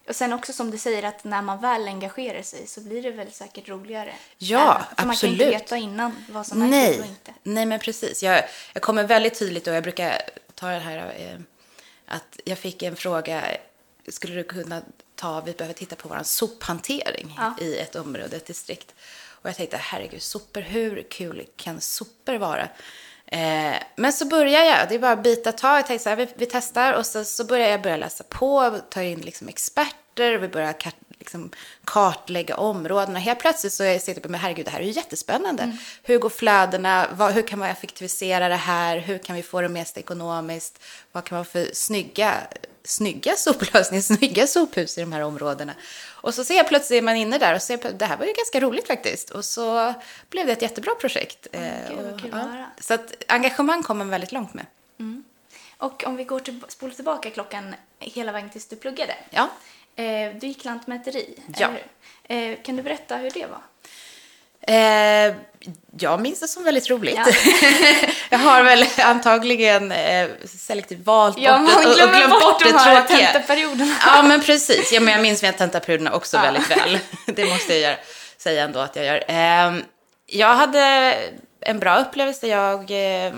Och 0.08 0.16
sen 0.16 0.34
också 0.34 0.54
som 0.54 0.72
du 0.72 0.78
säger 0.78 1.04
att 1.04 1.24
när 1.24 1.42
man 1.42 1.62
väl 1.62 1.88
engagerar 1.88 2.42
sig 2.42 2.68
så 2.68 2.82
blir 2.82 3.04
det 3.04 3.12
väl 3.12 3.32
säkert 3.32 3.70
roligare. 3.70 4.14
Ja, 4.38 4.74
Även- 4.76 4.86
för 4.86 4.96
Man 4.96 4.96
kan 4.98 5.10
absolut. 5.10 5.34
inte 5.42 5.50
veta 5.52 5.78
innan 5.78 6.26
vad 6.30 6.48
som 6.48 6.62
är 6.62 6.66
kul 6.66 6.72
Nej, 6.72 7.00
och 7.00 7.06
inte. 7.06 7.34
nej 7.44 7.66
men 7.66 7.80
precis. 7.80 8.24
Jag, 8.24 8.44
jag 8.74 8.82
kommer 8.84 9.04
väldigt 9.04 9.40
tydligt 9.40 9.68
och 9.68 9.74
jag 9.74 9.84
brukar 9.84 10.22
ta 10.56 10.68
det 10.68 10.80
här 10.80 10.98
eh, 11.18 11.40
att 12.06 12.40
jag 12.46 12.58
fick 12.58 12.84
en 12.84 12.96
fråga, 12.96 13.44
skulle 14.08 14.36
du 14.36 14.44
kunna 14.44 14.82
ta, 15.16 15.42
vi 15.42 15.52
behöver 15.54 15.74
titta 15.74 15.96
på 15.96 16.10
vår 16.10 16.20
sophantering 16.24 17.36
Ja. 17.38 17.54
i 17.66 17.78
ett 17.78 17.96
område, 17.96 18.36
ett 18.38 18.46
distrikt. 18.46 18.96
Och 19.42 19.50
jag 19.50 19.56
tänkte, 19.56 19.78
herregud, 19.78 20.22
sopor, 20.22 20.62
hur 20.62 21.04
kul 21.10 21.46
kan 21.56 21.82
sopor 21.82 22.36
vara? 22.36 22.68
Eh, 23.26 23.76
men 23.96 24.14
så 24.14 24.26
börjar 24.26 24.64
jag, 24.64 24.90
det 24.90 24.96
är 24.96 25.00
bara 25.00 25.12
att 25.12 25.24
bita 25.24 25.52
tag. 25.52 25.78
Jag 25.78 25.88
tänkte 25.88 26.04
så 26.04 26.10
här, 26.10 26.16
vi, 26.16 26.28
vi 26.36 26.46
testar 26.46 26.94
och 26.94 27.06
så, 27.06 27.24
så 27.24 27.46
börjar 27.46 27.70
jag 27.70 27.82
börja 27.82 27.98
läsa 27.98 28.24
på, 28.30 28.80
tar 28.90 29.02
in 29.02 29.20
liksom 29.20 29.48
experter, 29.48 30.38
vi 30.38 30.48
börjar 30.48 30.74
kart, 30.74 30.96
liksom 31.20 31.52
kartlägga 31.86 32.56
områdena. 32.58 33.20
Helt 33.20 33.40
plötsligt 33.40 33.74
så 33.74 33.84
är 33.84 33.92
jag 33.92 34.02
sitter 34.02 34.22
på, 34.22 34.30
men 34.30 34.40
herregud, 34.40 34.66
det 34.66 34.72
här 34.72 34.80
är 34.80 34.84
ju 34.84 34.92
jättespännande. 34.92 35.78
Hur 36.04 36.18
går 36.18 36.30
flödena? 36.30 37.08
Vad, 37.14 37.34
hur 37.34 37.48
kan 37.48 37.60
man 37.60 37.70
effektivisera 37.70 38.50
det 38.50 38.56
här? 38.56 38.98
Hur 38.98 39.18
kan 39.18 39.36
vi 39.36 39.44
få 39.44 39.62
det 39.62 39.70
mest 39.70 39.98
ekonomiskt? 39.98 40.80
Vad 41.12 41.24
kan 41.24 41.36
man 41.36 41.46
för 41.46 41.70
snygga, 41.74 42.38
snygga 42.84 43.36
soplösningar, 43.36 44.02
snygga 44.18 44.48
sophus 44.48 44.98
i 44.98 45.02
de 45.02 45.12
här 45.14 45.22
områdena? 45.22 45.74
Och 46.10 46.34
så 46.34 46.44
ser 46.44 46.56
jag 46.56 46.68
plötsligt 46.68 46.98
är 46.98 47.02
man 47.02 47.16
inne 47.16 47.38
där 47.38 47.56
och 47.56 47.62
ser 47.62 47.94
det 47.94 48.06
här 48.06 48.18
var 48.18 48.26
ju 48.26 48.34
ganska 48.34 48.60
roligt 48.60 48.88
faktiskt. 48.88 49.30
Och 49.30 49.46
så 49.46 49.94
blev 50.30 50.46
det 50.48 50.52
ett 50.54 50.62
jättebra 50.62 50.96
projekt. 50.96 51.48
gud, 51.52 51.62
vad 51.98 52.14
och, 52.14 52.22
kul 52.22 52.34
att 52.34 52.42
höra. 52.50 52.66
Så 52.80 52.94
att 52.94 53.14
engagemang 53.28 53.84
kommer 53.84 54.06
man 54.06 54.10
väldigt 54.10 54.32
långt 54.32 54.54
med. 54.54 54.66
Och 55.78 56.04
om 56.04 56.16
vi 56.16 56.24
går 56.24 56.40
till, 56.40 56.60
spolar 56.68 56.94
tillbaka 56.94 57.30
klockan 57.30 57.76
hela 58.00 58.32
vägen 58.32 58.50
tills 58.50 58.68
du 58.68 58.76
pluggade. 58.76 59.16
Ja. 59.30 59.50
Eh, 59.96 60.36
du 60.36 60.48
gick 60.48 60.64
lantmäteri, 60.64 61.40
Ja. 61.58 61.68
eller 61.68 61.84
hur? 62.28 62.52
Eh, 62.54 62.64
kan 62.64 62.76
du 62.76 62.84
berätta 62.84 63.18
hur 63.18 63.30
det 63.32 63.46
var? 63.46 63.62
Eh, 64.62 65.36
jag 66.00 66.22
minns 66.22 66.40
det 66.40 66.48
som 66.48 66.64
väldigt 66.64 66.90
roligt. 66.90 67.16
Ja. 67.16 67.26
jag 68.32 68.40
har 68.40 68.64
väl 68.64 68.86
antagligen 68.98 69.92
eh, 69.92 70.30
selektivt 70.46 71.00
valt 71.06 71.38
Ja, 71.38 71.58
bort 71.60 71.70
det 71.70 71.76
och, 71.76 71.90
och 71.92 71.96
glömt 72.14 72.30
bort 72.32 72.42
bort 72.44 72.64
de 72.64 72.72
det 72.72 72.78
här 72.80 73.02
tråkiga. 73.08 73.32
tentaperioderna. 73.32 73.96
Ja, 74.06 74.22
men 74.24 74.42
precis. 74.42 74.92
Ja, 74.92 75.00
men 75.00 75.14
jag 75.14 75.22
minns 75.22 75.42
mina 75.42 75.54
tentaperioderna 75.58 76.14
också 76.14 76.38
Ja. 76.38 76.44
väldigt 76.44 76.72
väl. 76.72 77.00
Det 77.26 77.46
måste 77.46 77.74
jag 77.74 77.80
göra, 77.82 77.96
säga 78.38 78.64
ändå 78.64 78.80
att 78.80 78.96
jag 78.96 79.06
gör. 79.06 79.24
Eh, 79.28 79.82
jag 80.26 80.56
hade 80.56 81.16
en 81.62 81.80
bra 81.80 82.00
upplevelse. 82.00 82.48
Jag, 82.48 82.92
eh, 82.92 83.26
eh, 83.26 83.34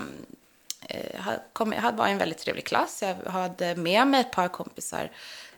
kom, 1.52 1.72
jag 1.72 1.80
hade- 1.80 1.96
var 1.96 2.06
en 2.06 2.18
väldigt 2.18 2.38
trevlig 2.38 2.66
klass. 2.66 3.02
Jag 3.02 3.30
hade 3.32 3.74
med 3.76 4.06
mig 4.06 4.20
ett 4.20 4.30
par 4.32 4.48
kompisar. 4.48 5.10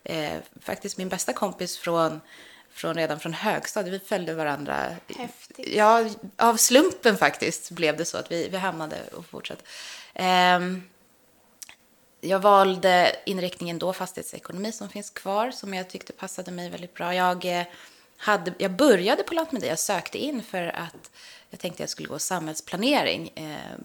Eh, 0.05 0.33
faktiskt 0.67 0.97
min 0.99 1.09
bästa 1.09 1.33
kompis 1.33 1.79
från, 1.79 2.21
från 2.77 2.95
redan 2.95 3.21
från 3.21 3.33
högstadiet. 3.33 3.95
Vi 4.03 4.07
följde 4.07 4.35
varandra. 4.35 4.97
Häftigt. 5.17 5.75
Ja, 5.75 6.11
av 6.37 6.57
slumpen 6.57 7.17
faktiskt 7.17 7.71
blev 7.71 7.97
det 7.97 8.05
så 8.05 8.19
att 8.19 8.33
vi, 8.33 8.49
vi 8.49 8.57
hamnade 8.57 8.97
och 9.13 9.27
fortsatte. 9.27 9.63
Ehm, 10.15 10.83
jag 12.21 12.39
valde 12.39 13.17
inriktningen 13.27 13.79
då, 13.79 13.93
fastighetsekonomi, 13.93 14.73
som 14.73 14.89
finns 14.89 15.11
kvar, 15.11 15.51
som 15.51 15.75
jag 15.75 15.91
tyckte 15.91 16.13
passade 16.13 16.51
mig 16.51 16.71
väldigt 16.71 16.95
bra. 16.95 17.15
Jag, 17.15 17.45
eh, 17.45 17.67
hade, 18.17 18.53
jag 18.59 18.71
började 18.71 19.23
på 19.23 19.35
Lantmäteri, 19.35 19.69
jag 19.69 19.79
sökte 19.79 20.19
in 20.19 20.43
för 20.43 20.63
att 20.63 21.11
jag 21.51 21.61
tänkte 21.61 21.83
jag 21.83 21.91
skulle 21.91 22.09
gå 22.09 22.19
samhällsplanering. 22.19 23.33
Eh, 23.35 23.79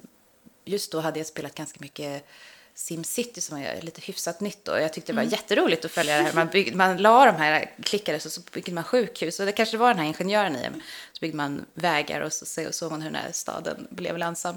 Just 0.65 0.91
då 0.91 0.99
hade 0.99 1.19
jag 1.19 1.27
spelat 1.27 1.55
ganska 1.55 1.77
mycket 1.81 2.27
SimCity 2.75 3.41
som 3.41 3.57
är 3.57 3.81
lite 3.81 4.01
hyfsat 4.01 4.39
nytt 4.39 4.65
då. 4.65 4.79
Jag 4.79 4.93
tyckte 4.93 5.11
det 5.11 5.15
var 5.15 5.23
jätteroligt 5.23 5.85
att 5.85 5.91
följa 5.91 6.17
det 6.17 6.23
här. 6.23 6.33
Man, 6.33 6.47
bygg, 6.47 6.75
man 6.75 6.97
la 6.97 7.25
de 7.25 7.35
här, 7.35 7.71
klickade 7.83 8.19
så, 8.19 8.29
så 8.29 8.41
byggde 8.53 8.71
man 8.71 8.83
sjukhus. 8.83 9.39
Och 9.39 9.45
det 9.45 9.51
kanske 9.51 9.77
var 9.77 9.87
den 9.87 9.97
här 9.99 10.05
ingenjören 10.05 10.55
i. 10.55 10.65
Så 11.13 11.19
byggde 11.21 11.37
man 11.37 11.65
vägar 11.73 12.21
och 12.21 12.33
så 12.33 12.45
så- 12.45 12.71
såg 12.71 12.91
man 12.91 13.01
hur 13.01 13.11
den 13.11 13.21
här 13.23 13.31
staden 13.31 13.87
blev 13.89 14.17
lönsam. 14.17 14.55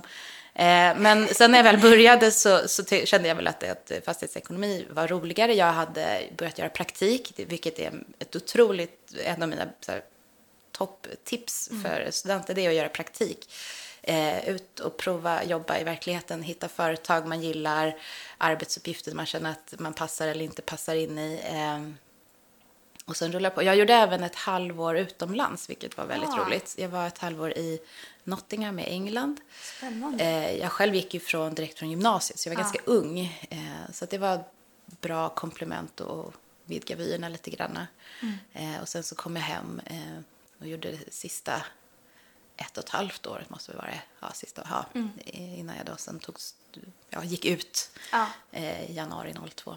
Eh, 0.54 0.96
men 0.96 1.28
sen 1.28 1.50
när 1.50 1.58
jag 1.58 1.64
väl 1.64 1.78
började 1.80 2.30
så, 2.30 2.68
så 2.68 2.84
kände 2.84 3.28
jag 3.28 3.34
väl 3.34 3.46
att, 3.46 3.62
att 3.62 3.92
fastighetsekonomi 4.04 4.86
var 4.90 5.08
roligare. 5.08 5.54
Jag 5.54 5.72
hade 5.72 6.22
börjat 6.36 6.58
göra 6.58 6.68
praktik, 6.68 7.32
vilket 7.36 7.78
är 7.78 7.92
ett 8.18 8.36
otroligt, 8.36 9.14
en 9.24 9.42
av 9.42 9.48
mina 9.48 9.66
topptips 10.72 11.70
för 11.82 12.08
studenter, 12.10 12.54
det 12.54 12.64
är 12.64 12.68
att 12.68 12.74
göra 12.74 12.88
praktik. 12.88 13.50
Eh, 14.06 14.48
ut 14.48 14.80
och 14.80 14.96
prova 14.96 15.44
jobba 15.44 15.78
i 15.78 15.84
verkligheten, 15.84 16.42
hitta 16.42 16.68
företag 16.68 17.26
man 17.26 17.40
gillar, 17.42 17.96
arbetsuppgifter 18.38 19.14
man 19.14 19.26
känner 19.26 19.50
att 19.50 19.74
man 19.78 19.94
passar 19.94 20.28
eller 20.28 20.44
inte 20.44 20.62
passar 20.62 20.94
in 20.94 21.18
i. 21.18 21.40
Eh, 21.44 21.90
och 23.04 23.16
sen 23.16 23.32
rulla 23.32 23.50
på. 23.50 23.62
Jag 23.62 23.76
gjorde 23.76 23.94
även 23.94 24.22
ett 24.22 24.34
halvår 24.34 24.96
utomlands, 24.98 25.70
vilket 25.70 25.96
var 25.96 26.06
väldigt 26.06 26.30
Ah. 26.30 26.36
roligt. 26.46 26.74
Jag 26.78 26.88
var 26.88 27.06
ett 27.06 27.18
halvår 27.18 27.50
i 27.52 27.80
Nottingham 28.24 28.78
i 28.78 28.82
England. 28.84 29.40
Eh, 30.20 30.56
jag 30.56 30.72
själv 30.72 30.94
gick 30.94 31.14
ju 31.14 31.20
från, 31.20 31.54
direkt 31.54 31.78
från 31.78 31.90
gymnasiet, 31.90 32.38
så 32.38 32.48
jag 32.48 32.54
var 32.54 32.60
Ja. 32.60 32.62
ganska 32.64 32.80
ung. 32.84 33.20
Eh, 33.50 33.92
så 33.92 34.06
det 34.06 34.18
var 34.18 34.34
ett 34.34 35.00
bra 35.00 35.28
komplement 35.28 36.00
att 36.00 36.26
vidga 36.64 36.96
vyerna 36.96 37.28
lite 37.28 37.50
grann. 37.50 37.78
Eh, 38.52 38.80
och 38.82 38.88
sen 38.88 39.02
så 39.02 39.14
kom 39.14 39.36
jag 39.36 39.42
hem 39.42 39.80
eh, 39.86 40.18
och 40.60 40.66
gjorde 40.66 40.90
det 40.90 41.12
sista 41.14 41.62
ett 42.56 42.78
och 42.78 42.84
ett 42.84 42.90
halvt 42.90 43.26
året, 43.26 43.50
måste 43.50 43.72
det 43.72 43.78
vara. 43.78 43.90
Ja, 44.20 44.30
sista, 44.32 44.66
ja, 44.70 45.00
innan 45.24 45.76
jag 45.76 45.86
då 45.86 45.96
sen 45.96 46.18
tog, 46.18 46.36
ja, 47.10 47.24
gick 47.24 47.44
ut 47.44 47.90
Ja. 48.12 48.26
eh, 48.52 48.90
januari 48.96 49.34
02. 49.54 49.76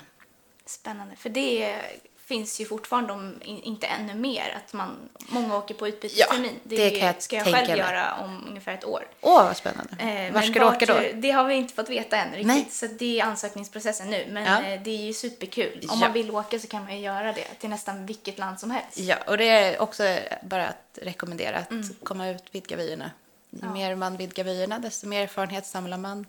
Spännande. 0.66 1.16
För 1.16 1.30
det 1.30 1.82
finns 2.28 2.60
ju 2.62 2.66
fortfarande, 2.66 3.14
om 3.14 3.36
in- 3.42 3.62
inte 3.62 3.88
ännu 3.88 4.14
mer, 4.16 4.58
att 4.66 4.74
man, 4.74 5.10
många 5.30 5.58
åker 5.58 5.74
på 5.76 5.88
utbytestermin. 5.88 6.52
Ja, 6.54 6.60
det 6.78 6.90
kan 6.90 7.08
jag 7.08 7.22
ska 7.22 7.36
jag 7.36 7.46
själv 7.46 7.68
mig. 7.68 7.78
göra 7.78 8.16
om 8.24 8.46
ungefär 8.48 8.74
ett 8.74 8.86
år. 8.86 9.08
Åh, 9.22 9.44
vad 9.46 9.58
spännande. 9.58 9.96
Eh, 10.00 10.34
Var 10.34 10.42
ska 10.42 10.60
du 10.60 10.66
åka 10.66 10.86
då? 10.86 11.00
Det 11.14 11.32
har 11.32 11.44
vi 11.46 11.56
inte 11.56 11.74
fått 11.74 11.90
veta 11.90 12.18
än 12.18 12.30
riktigt. 12.30 12.48
Nej. 12.48 12.68
Så 12.72 12.88
det 12.88 13.20
är 13.20 13.24
ansökningsprocessen 13.26 14.10
nu. 14.10 14.26
Men 14.32 14.44
Ja. 14.46 14.64
eh, 14.74 14.82
det 14.82 14.90
är 14.90 15.06
ju 15.06 15.14
superkul. 15.14 15.80
Om 15.82 15.88
Ja. 15.90 15.96
man 15.96 16.14
vill 16.14 16.32
åka 16.32 16.60
så 16.60 16.68
kan 16.68 16.84
man 16.84 16.94
ju 16.96 17.00
göra 17.02 17.34
det 17.34 17.48
till 17.60 17.70
nästan 17.70 18.06
vilket 18.06 18.38
land 18.38 18.60
som 18.60 18.72
helst. 18.72 18.98
Ja, 19.00 19.16
och 19.28 19.38
det 19.38 19.50
är 19.50 19.82
också 19.82 20.18
bara 20.44 20.68
att 20.68 21.00
rekommendera 21.02 21.58
att 21.58 21.72
Mm. 21.72 21.90
komma 22.04 22.28
ut, 22.30 22.44
vidga 22.52 22.76
vyerna. 22.78 23.12
Ju 23.50 23.60
Ja. 23.64 23.74
mer 23.74 23.96
man 23.96 24.18
vidgar 24.18 24.44
vyerna, 24.44 24.80
desto 24.80 25.08
mer 25.08 25.24
erfarenhet 25.24 25.66
samlar 25.66 25.98
man 25.98 26.26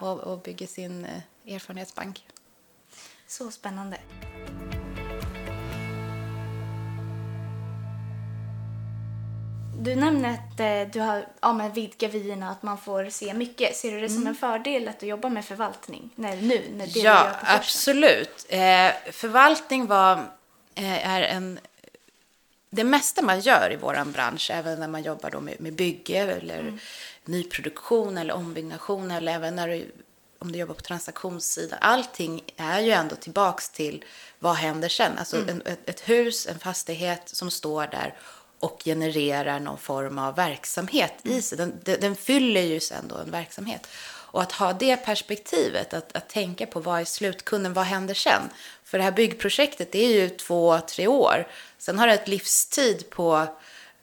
och, 0.00 0.20
och 0.20 0.38
bygger 0.38 0.66
sin 0.66 1.04
eh, 1.04 1.54
erfarenhetsbank. 1.54 2.26
Så 3.26 3.50
spännande. 3.50 3.96
Du 9.84 9.94
nämner 9.94 10.30
att 10.34 10.60
eh, 10.60 10.92
du 10.92 11.00
har 11.00 11.26
ja, 11.40 11.52
men 11.52 11.72
vidga 11.72 12.08
vyerna, 12.08 12.50
att 12.50 12.62
man 12.62 12.78
får 12.78 13.10
se 13.10 13.34
mycket. 13.34 13.76
Ser 13.76 13.92
du 13.92 14.00
det 14.00 14.08
som 14.08 14.26
en 14.26 14.34
fördel 14.34 14.88
att 14.88 15.00
du 15.00 15.06
jobbar 15.06 15.30
med 15.30 15.44
förvaltning 15.44 16.10
när, 16.14 16.36
nu? 16.36 16.62
När 16.74 16.86
det 16.86 17.00
Ja, 17.00 17.30
absolut. 17.42 18.46
Eh, 18.48 18.90
förvaltning 19.12 19.86
var, 19.86 20.16
eh, 20.74 21.08
är 21.14 21.22
en... 21.22 21.58
Det 22.70 22.84
mesta 22.84 23.22
man 23.22 23.40
gör 23.40 23.72
i 23.72 23.76
vår 23.76 24.04
bransch, 24.04 24.50
även 24.54 24.80
när 24.80 24.88
man 24.88 25.02
jobbar 25.02 25.30
då 25.30 25.40
med, 25.40 25.60
med 25.60 25.72
bygge 25.74 26.18
eller 26.18 26.58
Mm. 26.60 26.78
nyproduktion 27.24 28.18
eller 28.18 28.34
ombyggnation 28.34 29.10
eller 29.10 29.32
även 29.34 29.56
när 29.56 29.68
du, 29.68 29.92
om 30.38 30.52
du 30.52 30.58
jobbar 30.58 30.74
på 30.74 30.80
transaktionssidan. 30.82 31.78
Allting 31.82 32.42
är 32.56 32.80
ju 32.80 32.90
ändå 32.90 33.16
tillbaks 33.16 33.70
till 33.70 34.04
vad 34.38 34.54
händer 34.56 34.88
sen. 34.88 35.18
Alltså 35.18 35.36
Mm. 35.36 35.48
en, 35.48 35.62
ett, 35.72 35.88
ett 35.88 36.08
hus, 36.08 36.46
en 36.46 36.58
fastighet 36.58 37.22
som 37.28 37.50
står 37.50 37.86
där 37.86 38.14
och 38.64 38.82
genererar 38.84 39.60
någon 39.60 39.78
form 39.78 40.18
av 40.18 40.34
verksamhet 40.36 41.12
Mm. 41.24 41.38
i 41.38 41.42
sig. 41.42 41.58
Den, 41.58 41.80
den, 41.84 42.16
fyller 42.16 42.60
ju 42.60 42.80
sen 42.80 43.08
då 43.08 43.16
en 43.16 43.30
verksamhet. 43.30 43.86
Och 44.34 44.42
att 44.42 44.52
ha 44.52 44.72
det 44.72 44.96
perspektivet, 44.96 45.94
att, 45.94 46.16
att 46.16 46.28
tänka 46.28 46.66
på 46.66 46.80
vad 46.80 47.00
är 47.00 47.04
slutkunden, 47.04 47.72
vad 47.72 47.84
händer 47.84 48.14
sen? 48.14 48.42
För 48.84 48.98
det 48.98 49.04
här 49.04 49.10
byggprojektet, 49.12 49.92
det 49.92 49.98
är 50.04 50.08
ju 50.12 50.28
två, 50.28 50.78
tre 50.80 51.06
år. 51.06 51.46
Sen 51.78 51.98
har 51.98 52.06
det 52.06 52.12
ett 52.14 52.28
livstid 52.28 53.10
på, 53.10 53.46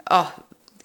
ja, 0.06 0.28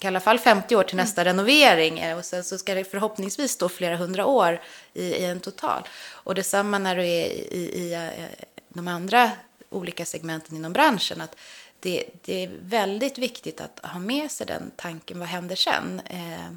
i 0.00 0.06
alla 0.06 0.20
fall 0.20 0.38
50 0.38 0.76
år 0.76 0.82
till 0.82 0.96
nästa 0.96 1.24
renovering. 1.24 1.98
eh, 1.98 2.18
Och 2.18 2.24
sen 2.24 2.44
så 2.44 2.58
ska 2.58 2.74
det 2.74 2.84
förhoppningsvis 2.84 3.52
stå 3.52 3.68
flera 3.68 3.96
hundra 3.96 4.26
år 4.26 4.60
i, 4.94 5.02
i 5.04 5.24
en 5.24 5.40
total. 5.40 5.88
Och 6.10 6.34
detsamma 6.34 6.78
när 6.78 6.96
du 6.96 7.02
är 7.02 7.26
i, 7.26 7.70
i 7.74 7.94
eh, 7.94 8.24
de 8.68 8.88
andra 8.88 9.30
olika 9.70 10.04
segmenten 10.04 10.56
inom 10.56 10.72
branschen. 10.72 11.20
Att 11.20 11.36
det, 11.80 12.04
det 12.24 12.44
är 12.44 12.50
väldigt 12.60 13.18
viktigt 13.18 13.60
att 13.60 13.80
ha 13.82 13.98
med 13.98 14.30
sig 14.30 14.46
den 14.46 14.70
tanken, 14.76 15.18
vad 15.18 15.28
händer 15.28 15.56
sen? 15.56 16.00
Eh, 16.04 16.50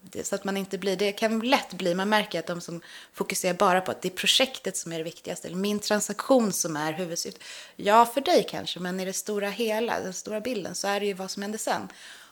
det, 0.00 0.26
så 0.26 0.34
att 0.34 0.44
man 0.44 0.56
inte 0.56 0.78
blir, 0.78 0.96
det 0.96 1.12
kan 1.12 1.40
lätt 1.40 1.72
bli, 1.72 1.94
man 1.94 2.08
märker 2.08 2.38
att 2.38 2.46
de 2.46 2.60
som 2.60 2.80
fokuserar 3.12 3.54
bara 3.54 3.80
på 3.80 3.90
att 3.90 4.02
det 4.02 4.08
är 4.08 4.16
projektet 4.16 4.76
som 4.76 4.92
är 4.92 4.98
det 4.98 5.04
viktigaste, 5.04 5.48
eller 5.48 5.58
min 5.58 5.78
transaktion 5.78 6.52
som 6.52 6.76
är 6.76 6.92
huvudsyftet. 6.92 7.42
Ja, 7.76 8.06
för 8.06 8.20
dig 8.20 8.46
kanske, 8.50 8.80
men 8.80 9.00
i 9.00 9.04
det 9.04 9.12
stora 9.12 9.48
hela, 9.48 10.00
den 10.00 10.12
stora 10.12 10.40
bilden, 10.40 10.74
så 10.74 10.88
är 10.88 11.00
det 11.00 11.06
ju 11.06 11.12
vad 11.12 11.30
som 11.30 11.42
händer 11.42 11.58
sen. 11.58 11.88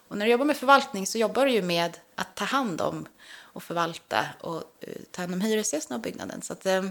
Och 0.08 0.18
när 0.18 0.26
du 0.26 0.32
jobbar 0.32 0.44
med 0.44 0.56
förvaltning 0.56 1.06
så 1.06 1.18
jobbar 1.18 1.46
du 1.46 1.52
ju 1.52 1.62
med 1.62 1.98
att 2.14 2.34
ta 2.34 2.44
hand 2.44 2.80
om 2.80 3.06
och 3.34 3.62
förvalta 3.62 4.26
och 4.40 4.62
eh, 4.80 4.88
ta 5.10 5.22
hand 5.22 5.34
om 5.34 5.40
hyresgästerna 5.40 5.96
och 5.96 6.02
byggnaden. 6.02 6.42
Så 6.42 6.52
att, 6.52 6.66
eh, 6.66 6.84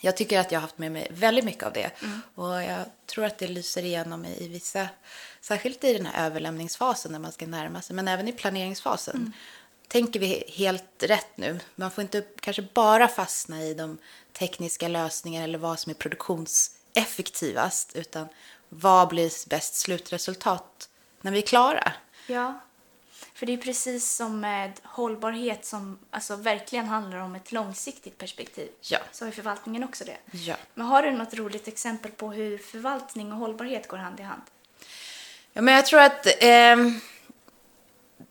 jag 0.00 0.16
tycker 0.16 0.40
att 0.40 0.52
jag 0.52 0.58
har 0.58 0.62
haft 0.62 0.78
med 0.78 0.92
mig 0.92 1.08
väldigt 1.10 1.44
mycket 1.44 1.62
av 1.62 1.72
det. 1.72 1.90
Och 2.34 2.62
jag 2.62 2.84
tror 3.06 3.24
att 3.24 3.38
det 3.38 3.48
lyser 3.48 3.84
igenom 3.84 4.24
i, 4.24 4.48
vissa, 4.48 4.88
särskilt 5.40 5.84
i 5.84 5.92
den 5.92 6.06
här 6.06 6.26
överlämningsfasen 6.26 7.12
när 7.12 7.18
man 7.18 7.32
ska 7.32 7.46
närma 7.46 7.82
sig, 7.82 7.96
men 7.96 8.08
även 8.08 8.28
i 8.28 8.32
planeringsfasen. 8.32 9.32
tänker 9.88 10.20
vi 10.20 10.44
helt 10.48 11.02
rätt 11.02 11.36
nu. 11.36 11.60
Man 11.74 11.90
får 11.90 12.02
inte 12.02 12.24
kanske 12.40 12.62
bara 12.62 13.08
fastna 13.08 13.62
i 13.62 13.74
de 13.74 13.98
tekniska 14.32 14.88
lösningarna 14.88 15.44
eller 15.44 15.58
vad 15.58 15.78
som 15.78 15.90
är 15.90 15.94
produktionseffektivast, 15.94 17.96
utan 17.96 18.28
vad 18.68 19.08
blir 19.08 19.48
bäst 19.48 19.74
slutresultat 19.74 20.88
när 21.20 21.32
vi 21.32 21.38
är 21.38 21.46
klara? 21.46 21.92
Ja, 22.26 22.60
för 23.38 23.46
det 23.46 23.52
är 23.52 23.56
precis 23.56 24.12
som 24.12 24.40
med 24.40 24.72
hållbarhet 24.82 25.64
som 25.64 25.98
alltså, 26.10 26.36
verkligen 26.36 26.86
handlar 26.86 27.18
om 27.18 27.34
ett 27.34 27.52
långsiktigt 27.52 28.18
perspektiv. 28.18 28.68
Ja. 28.80 28.98
Så 29.12 29.24
har 29.24 29.32
förvaltningen 29.32 29.84
också 29.84 30.04
det. 30.04 30.16
Ja. 30.30 30.56
Men 30.74 30.86
har 30.86 31.02
du 31.02 31.10
något 31.10 31.34
roligt 31.34 31.68
exempel 31.68 32.10
på 32.10 32.32
hur 32.32 32.58
förvaltning 32.58 33.32
och 33.32 33.38
hållbarhet 33.38 33.88
går 33.88 33.96
hand 33.96 34.20
i 34.20 34.22
hand? 34.22 34.42
Ja, 35.52 35.62
men 35.62 35.74
jag 35.74 35.86
tror 35.86 36.00
att 36.00 36.26
eh, 36.26 36.76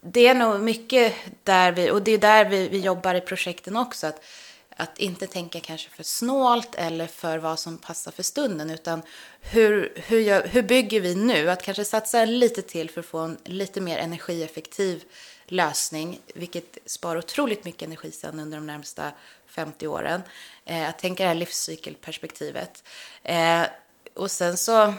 det 0.01 0.27
är 0.27 0.33
nog 0.33 0.61
mycket 0.61 1.13
där 1.43 1.71
vi, 1.71 1.91
och 1.91 2.01
det 2.01 2.11
är 2.11 2.17
där 2.17 2.45
vi, 2.45 2.67
vi 2.67 2.79
jobbar 2.79 3.15
i 3.15 3.21
projekten 3.21 3.77
också, 3.77 4.07
att, 4.07 4.25
att 4.77 4.99
inte 4.99 5.27
tänka 5.27 5.59
kanske 5.59 5.89
för 5.89 6.03
snålt 6.03 6.75
eller 6.75 7.07
för 7.07 7.37
vad 7.37 7.59
som 7.59 7.77
passar 7.77 8.11
för 8.11 8.23
stunden, 8.23 8.69
utan 8.69 9.01
hur, 9.41 9.93
hur, 9.95 10.19
gör, 10.19 10.47
hur 10.47 10.61
bygger 10.61 11.01
vi 11.01 11.15
nu? 11.15 11.49
Att 11.49 11.63
kanske 11.63 11.85
satsa 11.85 12.25
lite 12.25 12.61
till 12.61 12.89
för 12.89 12.99
att 12.99 13.05
få 13.05 13.17
en 13.17 13.37
lite 13.43 13.81
mer 13.81 13.97
energieffektiv 13.97 15.03
lösning, 15.45 16.19
vilket 16.35 16.77
sparar 16.85 17.17
otroligt 17.17 17.65
mycket 17.65 17.81
energi 17.81 18.11
sen 18.11 18.39
under 18.39 18.57
de 18.57 18.67
närmsta 18.67 19.11
50 19.47 19.87
åren. 19.87 20.21
Eh, 20.65 20.89
att 20.89 20.99
tänka 20.99 21.23
det 21.23 21.29
här 21.29 21.35
livscykelperspektivet. 21.35 22.83
Eh, 23.23 23.63
och 24.13 24.31
sen 24.31 24.57
så 24.57 24.93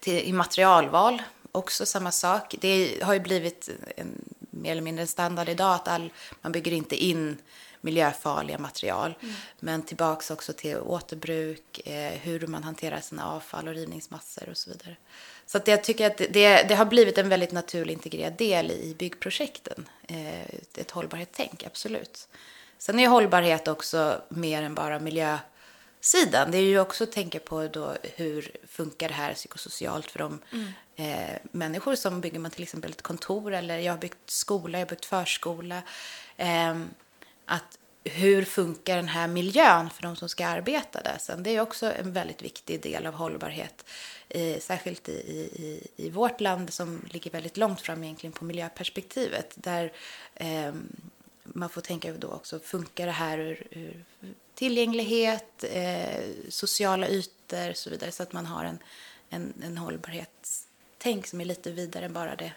till, 0.00 0.18
i 0.18 0.32
materialval, 0.32 1.22
också 1.52 1.86
samma 1.86 2.12
sak. 2.12 2.54
Det 2.60 3.02
har 3.02 3.14
ju 3.14 3.20
blivit 3.20 3.68
en, 3.96 4.24
mer 4.50 4.72
eller 4.72 4.82
mindre 4.82 5.02
en 5.02 5.08
standard 5.08 5.48
idag 5.48 5.74
att 5.74 5.88
all, 5.88 6.12
man 6.40 6.52
bygger 6.52 6.72
inte 6.72 7.04
in 7.04 7.38
miljöfarliga 7.82 8.58
material. 8.58 9.14
Mm. 9.20 9.34
Men 9.60 9.82
tillbaks 9.82 10.30
också 10.30 10.52
till 10.52 10.76
återbruk, 10.76 11.88
eh, 11.88 12.12
hur 12.12 12.46
man 12.46 12.64
hanterar 12.64 13.00
sina 13.00 13.30
avfall 13.30 13.68
och 13.68 13.74
rivningsmassor 13.74 14.48
och 14.48 14.56
så 14.56 14.70
vidare. 14.70 14.96
Så 15.46 15.58
att 15.58 15.68
jag 15.68 15.84
tycker 15.84 16.06
att 16.06 16.18
det, 16.18 16.68
det 16.68 16.74
har 16.74 16.84
blivit 16.84 17.18
en 17.18 17.28
väldigt 17.28 17.52
naturlig 17.52 17.94
integrerad 17.94 18.32
del 18.32 18.70
i 18.70 18.94
byggprojekten. 18.98 19.88
Eh, 20.08 20.42
ett 20.74 20.90
hållbarhetstänk, 20.90 21.64
absolut. 21.66 22.28
Sen 22.78 22.98
är 22.98 23.08
hållbarhet 23.08 23.68
också 23.68 24.22
mer 24.28 24.62
än 24.62 24.74
bara 24.74 24.98
miljö 24.98 25.38
sidan. 26.00 26.50
Det 26.50 26.58
är 26.58 26.62
ju 26.62 26.80
också 26.80 27.04
att 27.04 27.12
tänka 27.12 27.38
på 27.38 27.68
då 27.68 27.96
hur 28.16 28.56
funkar 28.68 29.08
det 29.08 29.14
här 29.14 29.34
psykosocialt 29.34 30.10
för 30.10 30.18
de 30.18 30.38
mm. 30.52 30.68
eh, 30.96 31.36
människor 31.42 31.94
som 31.94 32.20
bygger 32.20 32.38
man 32.38 32.50
till 32.50 32.62
exempel 32.62 32.90
ett 32.90 33.02
kontor 33.02 33.54
eller 33.54 33.78
jag 33.78 33.92
har 33.92 33.98
byggt 33.98 34.30
skola, 34.30 34.78
jag 34.78 34.86
har 34.86 34.90
byggt 34.90 35.04
förskola. 35.04 35.82
Eh, 36.36 36.76
att 37.44 37.78
hur 38.04 38.44
funkar 38.44 38.96
den 38.96 39.08
här 39.08 39.28
miljön 39.28 39.90
för 39.90 40.02
de 40.02 40.16
som 40.16 40.28
ska 40.28 40.46
arbeta 40.46 41.02
där 41.02 41.16
sen? 41.20 41.42
Det 41.42 41.50
är 41.50 41.60
också 41.60 41.92
en 41.92 42.12
väldigt 42.12 42.42
viktig 42.42 42.82
del 42.82 43.06
av 43.06 43.14
hållbarhet. 43.14 43.84
Särskilt 44.60 45.08
i, 45.08 45.12
i, 45.12 45.88
i 45.96 46.10
vårt 46.10 46.40
land 46.40 46.72
som 46.72 47.02
ligger 47.10 47.30
väldigt 47.30 47.56
långt 47.56 47.80
fram 47.80 48.04
egentligen 48.04 48.32
på 48.32 48.44
miljöperspektivet. 48.44 49.52
Där 49.54 49.92
eh, 50.34 50.74
man 51.42 51.68
får 51.68 51.80
tänka 51.80 52.12
då 52.12 52.28
också, 52.28 52.58
funkar 52.58 53.06
det 53.06 53.12
här 53.12 53.38
ur, 53.38 53.66
ur 53.70 54.04
tillgänglighet, 54.54 55.64
eh, 55.72 56.24
sociala 56.48 57.08
ytor 57.08 57.70
och 57.70 57.76
så 57.76 57.90
vidare. 57.90 58.12
Så 58.12 58.22
att 58.22 58.32
man 58.32 58.46
har 58.46 58.64
en, 58.64 58.78
en, 59.30 59.52
en 59.62 59.78
hållbarhetstänk 59.78 61.26
som 61.26 61.40
är 61.40 61.44
lite 61.44 61.70
vidare 61.70 62.04
än 62.04 62.12
bara 62.12 62.36
det 62.36 62.52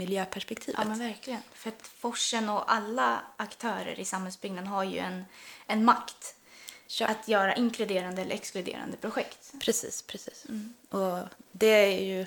miljöperspektivet. 0.00 0.80
Ja, 0.82 0.88
men 0.88 0.98
verkligen. 0.98 1.40
För 1.52 1.68
att 1.68 1.86
Forsen 1.86 2.48
och 2.48 2.72
alla 2.72 3.22
aktörer 3.36 4.00
i 4.00 4.04
samhällsbyggnaden 4.04 4.66
har 4.66 4.84
ju 4.84 4.98
en, 4.98 5.24
en 5.66 5.84
makt 5.84 6.34
ja. 6.98 7.06
att 7.06 7.28
göra 7.28 7.54
inkluderande 7.54 8.22
eller 8.22 8.34
exkluderande 8.34 8.96
projekt. 8.96 9.52
Precis, 9.60 10.02
precis. 10.02 10.46
Mm. 10.48 10.74
Och 10.90 11.28
det 11.52 11.66
är 11.66 12.04
ju 12.04 12.26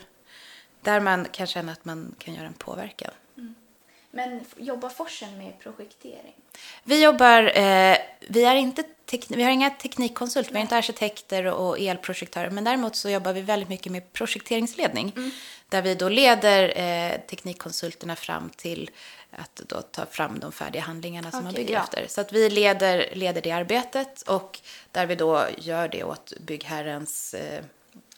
där 0.82 1.00
man 1.00 1.26
kan 1.26 1.48
känna 1.48 1.71
att 1.71 1.86
man 1.86 2.15
kan 2.17 2.34
göra 2.34 2.48
en 2.48 2.54
påverkan. 2.54 3.12
Men 4.15 4.45
jobbar 4.58 4.89
Forsen 4.89 5.38
med 5.38 5.60
projektering? 5.60 6.36
Vi 6.84 7.04
jobbar, 7.04 7.43
eh, 7.58 7.97
vi, 8.28 8.43
är 8.43 8.56
inte 8.56 8.84
vi 9.30 9.43
har 9.43 9.52
inga 9.52 9.69
teknikkonsulter, 9.69 10.52
vi 10.52 10.58
har 10.58 10.62
inte 10.62 10.76
arkitekter 10.76 11.45
och 11.45 11.80
elprojektörer, 11.80 12.49
men 12.49 12.63
däremot 12.63 12.95
så 12.95 13.10
jobbar 13.10 13.34
vi 13.34 13.41
väldigt 13.41 13.69
mycket 13.69 13.91
med 13.91 14.13
projekteringsledning, 14.13 15.13
mm. 15.15 15.32
där 15.69 15.82
vi 15.82 15.95
då 15.95 16.10
leder 16.10 16.80
eh, 16.80 17.19
teknikkonsulterna 17.28 18.15
fram 18.15 18.49
till 18.49 18.91
att 19.32 19.56
då 19.56 19.82
ta 19.82 20.06
fram 20.06 20.39
de 20.39 20.52
färdiga 20.52 20.82
handlingarna 20.82 21.32
som 21.32 21.39
okay, 21.39 21.43
man 21.45 21.54
bygger 21.54 21.73
ja. 21.73 21.84
efter. 21.84 22.08
Så 22.08 22.21
att 22.21 22.34
vi 22.34 22.49
leder, 22.49 23.10
leder 23.13 23.41
det 23.41 23.52
arbetet 23.52 24.21
och 24.21 24.60
där 24.91 25.06
vi 25.06 25.15
då 25.15 25.45
gör 25.58 25.88
det 25.88 26.04
åt 26.04 26.34
byggherrens 26.39 27.34
eh, 27.34 27.63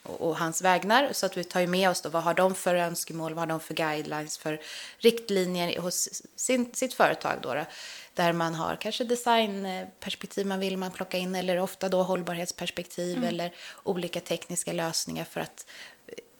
och, 0.06 0.36
hans 0.36 0.62
vägnar. 0.62 1.12
Så 1.12 1.26
att 1.26 1.36
vi 1.36 1.44
tar 1.44 1.66
med 1.66 1.90
oss 1.90 2.00
då, 2.00 2.08
vad 2.08 2.22
har 2.22 2.34
de 2.34 2.54
för 2.54 2.74
önskemål, 2.74 3.34
vad 3.34 3.42
har 3.42 3.46
de 3.46 3.60
för 3.60 3.74
guidelines, 3.74 4.38
för 4.38 4.60
riktlinjer 4.98 5.80
hos 5.80 6.22
sin, 6.36 6.74
sitt 6.74 6.94
företag. 6.94 7.38
Då, 7.42 7.54
då 7.54 7.64
där 8.14 8.32
man 8.32 8.54
har 8.54 8.76
kanske 8.76 9.04
designperspektiv 9.04 10.46
man 10.46 10.60
vill 10.60 10.76
man 10.76 10.90
plocka 10.90 11.18
in 11.18 11.34
eller 11.34 11.58
ofta 11.58 11.88
då 11.88 12.02
hållbarhetsperspektiv 12.02 13.16
mm. 13.16 13.28
eller 13.28 13.54
olika 13.82 14.20
tekniska 14.20 14.72
lösningar 14.72 15.24
för 15.24 15.40
att 15.40 15.66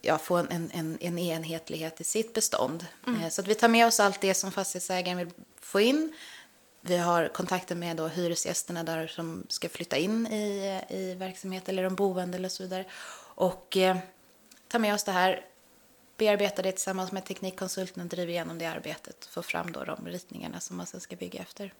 ja, 0.06 0.18
få 0.18 0.36
en, 0.36 0.70
en, 0.74 0.98
en 1.00 1.18
enhetlighet 1.18 2.00
i 2.00 2.04
sitt 2.04 2.34
bestånd. 2.34 2.86
Mm. 3.06 3.20
Eh, 3.20 3.28
så 3.28 3.40
att 3.40 3.48
vi 3.48 3.54
tar 3.54 3.68
med 3.68 3.86
oss 3.86 4.00
allt 4.00 4.20
det 4.20 4.34
som 4.34 4.52
fastighetsägaren 4.52 5.18
vill 5.18 5.30
få 5.60 5.80
in. 5.80 6.12
Vi 6.80 6.96
har 6.96 7.28
kontakter 7.28 7.74
med 7.74 7.96
då 7.96 8.06
hyresgästerna 8.06 8.84
där 8.84 9.06
som 9.06 9.46
ska 9.48 9.68
flytta 9.68 9.96
in 9.96 10.26
i, 10.26 10.80
i 10.88 11.14
verksamhet 11.14 11.68
eller 11.68 11.82
de 11.82 11.94
boende 11.94 12.38
eller 12.38 12.48
så 12.48 12.62
vidare. 12.62 12.84
Och 13.36 13.76
eh, 13.76 13.96
tar 14.68 14.78
med 14.78 14.94
oss 14.94 15.04
det 15.04 15.12
här, 15.12 15.44
bearbetar 16.16 16.62
det 16.62 16.72
tillsammans 16.72 17.12
med 17.12 17.24
teknikkonsulten 17.24 18.02
och 18.02 18.08
driver 18.08 18.32
igenom 18.32 18.58
det 18.58 18.66
arbetet 18.66 19.24
och 19.24 19.30
får 19.30 19.42
fram 19.42 19.72
då 19.72 19.84
de 19.84 20.06
ritningarna 20.06 20.60
som 20.60 20.76
man 20.76 20.86
sen 20.86 21.00
ska 21.00 21.16
bygga 21.16 21.40
efter. 21.40 21.72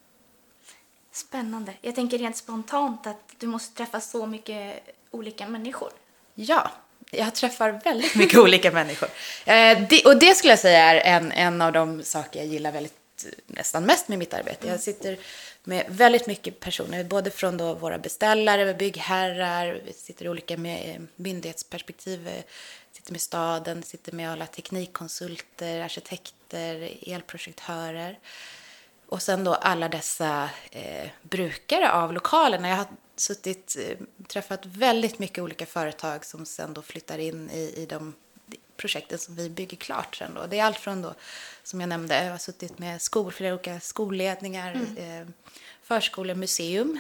Spännande. 1.13 1.73
Jag 1.81 1.95
tänker 1.95 2.19
rent 2.19 2.37
spontant 2.37 3.07
att 3.07 3.35
du 3.39 3.47
måste 3.47 3.77
träffa 3.77 4.01
så 4.01 4.27
mycket 4.27 4.81
olika 5.11 5.47
människor. 5.49 5.91
Ja, 6.35 6.71
jag 7.11 7.35
träffar 7.35 7.81
väldigt 7.85 8.15
mycket 8.17 8.39
olika 8.39 8.71
människor. 8.71 9.09
Eh, 9.45 9.89
det, 9.89 10.05
och 10.05 10.19
det 10.19 10.35
skulle 10.35 10.53
jag 10.53 10.59
säga 10.59 10.81
är 10.81 11.17
en, 11.17 11.33
en 11.33 11.63
av 11.63 11.73
de 11.73 12.03
saker 12.03 12.39
jag 12.39 12.49
gillar 12.49 12.73
väldigt 12.73 13.27
nästan 13.47 13.85
mest 13.85 14.09
med 14.09 14.19
mitt 14.19 14.35
arbete. 14.35 14.69
Jag 14.69 14.81
sitter 14.81 15.19
med 15.69 15.87
väldigt 15.89 16.27
mycket 16.27 16.61
personer, 16.61 17.05
både 17.05 17.31
från 17.31 17.57
då 17.57 17.75
våra 17.75 17.99
beställare, 17.99 18.75
byggherrar, 18.75 19.81
vi 19.85 19.93
sitter 19.93 20.25
i 20.25 20.29
olika 20.29 20.55
eh, 20.55 21.01
myndighetsperspektiv, 21.17 22.29
eh, 22.29 22.45
sitter 22.93 23.13
med 23.13 23.21
staden, 23.21 23.83
sitter 23.83 24.13
med 24.13 24.31
alla 24.31 24.47
teknikkonsulter, 24.47 25.81
arkitekter, 25.81 26.91
elprojektörer. 27.07 28.19
Och 29.09 29.23
sen 29.23 29.45
då 29.45 29.55
alla 29.55 29.89
dessa 29.89 30.51
eh, 30.71 31.09
brukare 31.23 31.93
av 31.93 32.13
lokalerna. 32.13 32.69
Jag 32.69 32.77
har 32.77 32.87
suttit, 33.17 33.77
eh, 33.79 33.97
träffat 34.29 34.67
väldigt 34.67 35.19
mycket 35.19 35.45
olika 35.45 35.67
företag 35.67 36.25
som 36.25 36.47
sen 36.47 36.75
då 36.75 36.83
flyttar 36.83 37.19
in 37.19 37.51
i, 37.51 37.75
i 37.77 37.87
de 37.87 38.15
projekten 38.77 39.19
som 39.19 39.35
vi 39.35 39.51
bygger 39.51 39.77
klart 39.77 40.17
sen 40.17 40.35
då. 40.35 40.47
Det 40.47 40.59
är 40.59 40.65
allt 40.65 40.79
från 40.79 41.03
då, 41.03 41.15
som 41.63 41.81
jag 41.81 41.89
nämnde, 41.89 42.25
jag 42.25 42.31
har 42.31 42.39
suttit 42.39 42.79
med 42.79 43.03
skol, 43.03 43.33
flera 43.33 43.55
olika 43.55 43.81
skolledningar, 43.81 44.75
mm. 44.75 45.23
eh, 45.23 45.29
förskolemuseum. 45.83 46.99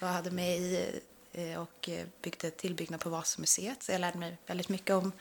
Jag 0.00 0.08
hade 0.08 0.30
med 0.30 0.58
i 0.58 1.00
eh, 1.32 1.60
och 1.60 1.90
byggde 2.22 2.50
tillbyggnad 2.50 3.00
på 3.00 3.10
Vasamuseet, 3.10 3.82
så 3.82 3.92
jag 3.92 4.00
lärde 4.00 4.18
mig 4.18 4.36
väldigt 4.46 4.68
mycket 4.68 4.90
om 4.90 5.12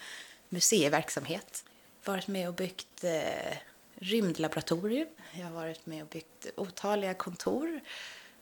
museiverksamhet. 0.50 1.66
Varit 2.06 2.28
med 2.28 2.48
och 2.48 2.54
byggt 2.54 3.04
eh, 3.04 3.58
rymdlaboratorium. 3.96 5.08
Jag 5.34 5.46
har 5.46 5.52
varit 5.52 5.86
med 5.86 6.04
och 6.04 6.10
byggt 6.10 6.48
otaliga 6.56 7.14
kontor 7.14 7.80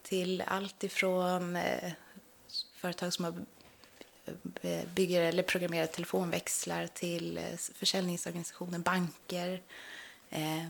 till 0.03 0.43
allt 0.47 0.83
ifrån 0.83 1.55
eh, 1.55 1.91
företag 2.75 3.13
som 3.13 3.25
har 3.25 3.33
bygger 4.95 5.21
eller 5.21 5.43
programmerar 5.43 5.85
telefonväxlar 5.85 6.87
till 6.87 7.37
eh, 7.37 7.43
försäljningsorganisationer, 7.75 8.79
banker. 8.79 9.61
Eh, 10.29 10.63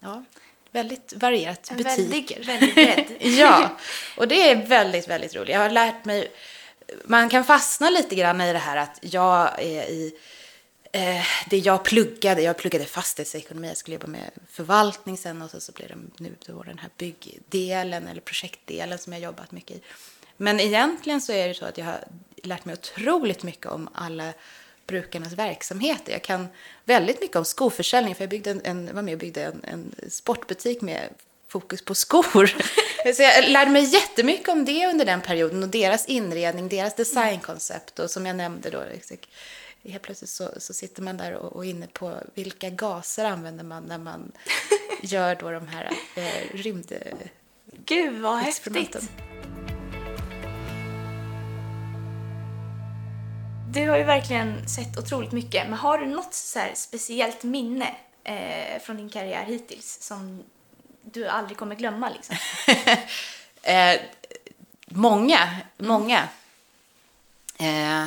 ja, 0.00 0.24
väldigt 0.70 1.12
varierat. 1.16 1.70
En 1.70 1.76
Butiker. 1.76 2.44
Väldigt, 2.44 2.76
väldigt 2.76 3.16
ja, 3.38 3.78
och 4.16 4.28
det 4.28 4.50
är 4.50 4.66
väldigt, 4.66 5.08
väldigt 5.08 5.34
roligt. 5.34 5.48
Jag 5.48 5.60
har 5.60 5.70
lärt 5.70 6.04
mig, 6.04 6.32
man 7.04 7.28
kan 7.28 7.44
fastna 7.44 7.90
lite 7.90 8.14
grann 8.14 8.40
i 8.40 8.52
det 8.52 8.58
här 8.58 8.76
att 8.76 8.98
jag 9.00 9.62
är 9.62 9.90
i 9.90 10.14
eh, 10.92 11.24
det 11.46 11.58
jag 11.58 11.84
pluggade, 11.84 12.42
jag 12.42 12.56
pluggade 12.56 12.84
fastighetsekonomi, 12.84 13.68
jag 13.68 13.76
skulle 13.76 13.94
jobba 13.94 14.06
med 14.06 14.30
förvaltning 14.48 15.18
sen 15.18 15.42
och 15.42 15.50
så, 15.50 15.60
så 15.60 15.72
blev 15.72 15.88
det 15.88 15.96
nu 16.16 16.34
då 16.46 16.62
den 16.62 16.78
här 16.78 16.90
byggdelen 16.96 18.08
eller 18.08 18.20
projektdelen 18.20 18.98
som 18.98 19.12
jag 19.12 19.22
jobbat 19.22 19.52
mycket 19.52 19.76
i. 19.76 19.82
Men 20.42 20.60
egentligen 20.60 21.20
så 21.20 21.32
är 21.32 21.48
det 21.48 21.54
så 21.54 21.64
att 21.64 21.78
jag 21.78 21.84
har 21.84 22.04
lärt 22.42 22.64
mig 22.64 22.72
otroligt 22.72 23.42
mycket 23.42 23.66
om 23.66 23.88
alla 23.94 24.32
brukarnas 24.86 25.32
verksamheter. 25.32 26.12
Jag 26.12 26.22
kan 26.22 26.48
väldigt 26.84 27.20
mycket 27.20 27.36
om 27.36 27.44
skoförsäljning, 27.44 28.14
för 28.14 28.22
jag 28.22 28.30
byggde 28.30 28.50
en, 28.50 28.60
en, 28.64 28.94
var 28.94 29.02
med 29.02 29.14
och 29.14 29.20
byggde 29.20 29.44
en, 29.44 29.64
en 29.64 29.94
sportbutik 30.10 30.80
med 30.80 31.08
fokus 31.48 31.84
på 31.84 31.94
skor. 31.94 32.46
så 33.14 33.22
jag 33.22 33.48
lärde 33.48 33.70
mig 33.70 33.84
jättemycket 33.84 34.48
om 34.48 34.64
det 34.64 34.86
under 34.86 35.04
den 35.04 35.20
perioden 35.20 35.62
och 35.62 35.68
deras 35.68 36.06
inredning, 36.06 36.68
deras 36.68 36.96
designkoncept 36.96 37.98
och 37.98 38.10
som 38.10 38.26
jag 38.26 38.36
nämnde 38.36 38.70
då. 38.70 38.82
Liksom, 38.92 39.16
helt 39.84 40.02
plötsligt 40.02 40.30
så, 40.30 40.50
så 40.58 40.74
sitter 40.74 41.02
man 41.02 41.16
där 41.16 41.34
och, 41.34 41.52
och 41.52 41.64
inne 41.64 41.86
på 41.86 42.14
vilka 42.34 42.70
gaser 42.70 43.24
använder 43.24 43.64
man 43.64 43.82
när 43.82 43.98
man 43.98 44.32
gör 45.02 45.34
då 45.34 45.50
de 45.50 45.68
här 45.68 45.90
eh, 46.16 46.56
rymd... 46.56 46.92
Gud 47.84 48.20
vad 48.20 48.38
häftigt! 48.38 48.96
Du 53.74 53.88
har 53.88 53.96
ju 53.96 54.04
verkligen 54.04 54.68
sett 54.68 54.98
otroligt 54.98 55.32
mycket, 55.32 55.68
men 55.68 55.78
har 55.78 55.98
du 55.98 56.06
något 56.06 56.34
så 56.34 56.60
speciellt 56.74 57.42
minne 57.42 57.94
eh, 58.24 58.82
från 58.82 58.96
din 58.96 59.10
karriär 59.10 59.44
hittills 59.44 60.02
som 60.02 60.42
du 61.02 61.28
aldrig 61.28 61.58
kommer 61.58 61.74
glömma? 61.74 62.10
Liksom? 62.10 62.36
eh, 63.62 64.00
många, 64.86 65.56
många. 65.76 66.28
Eh, 67.58 68.06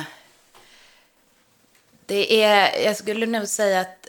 det 2.06 2.42
är, 2.42 2.84
jag 2.84 2.96
skulle 2.96 3.26
nog 3.26 3.48
säga 3.48 3.80
att 3.80 4.08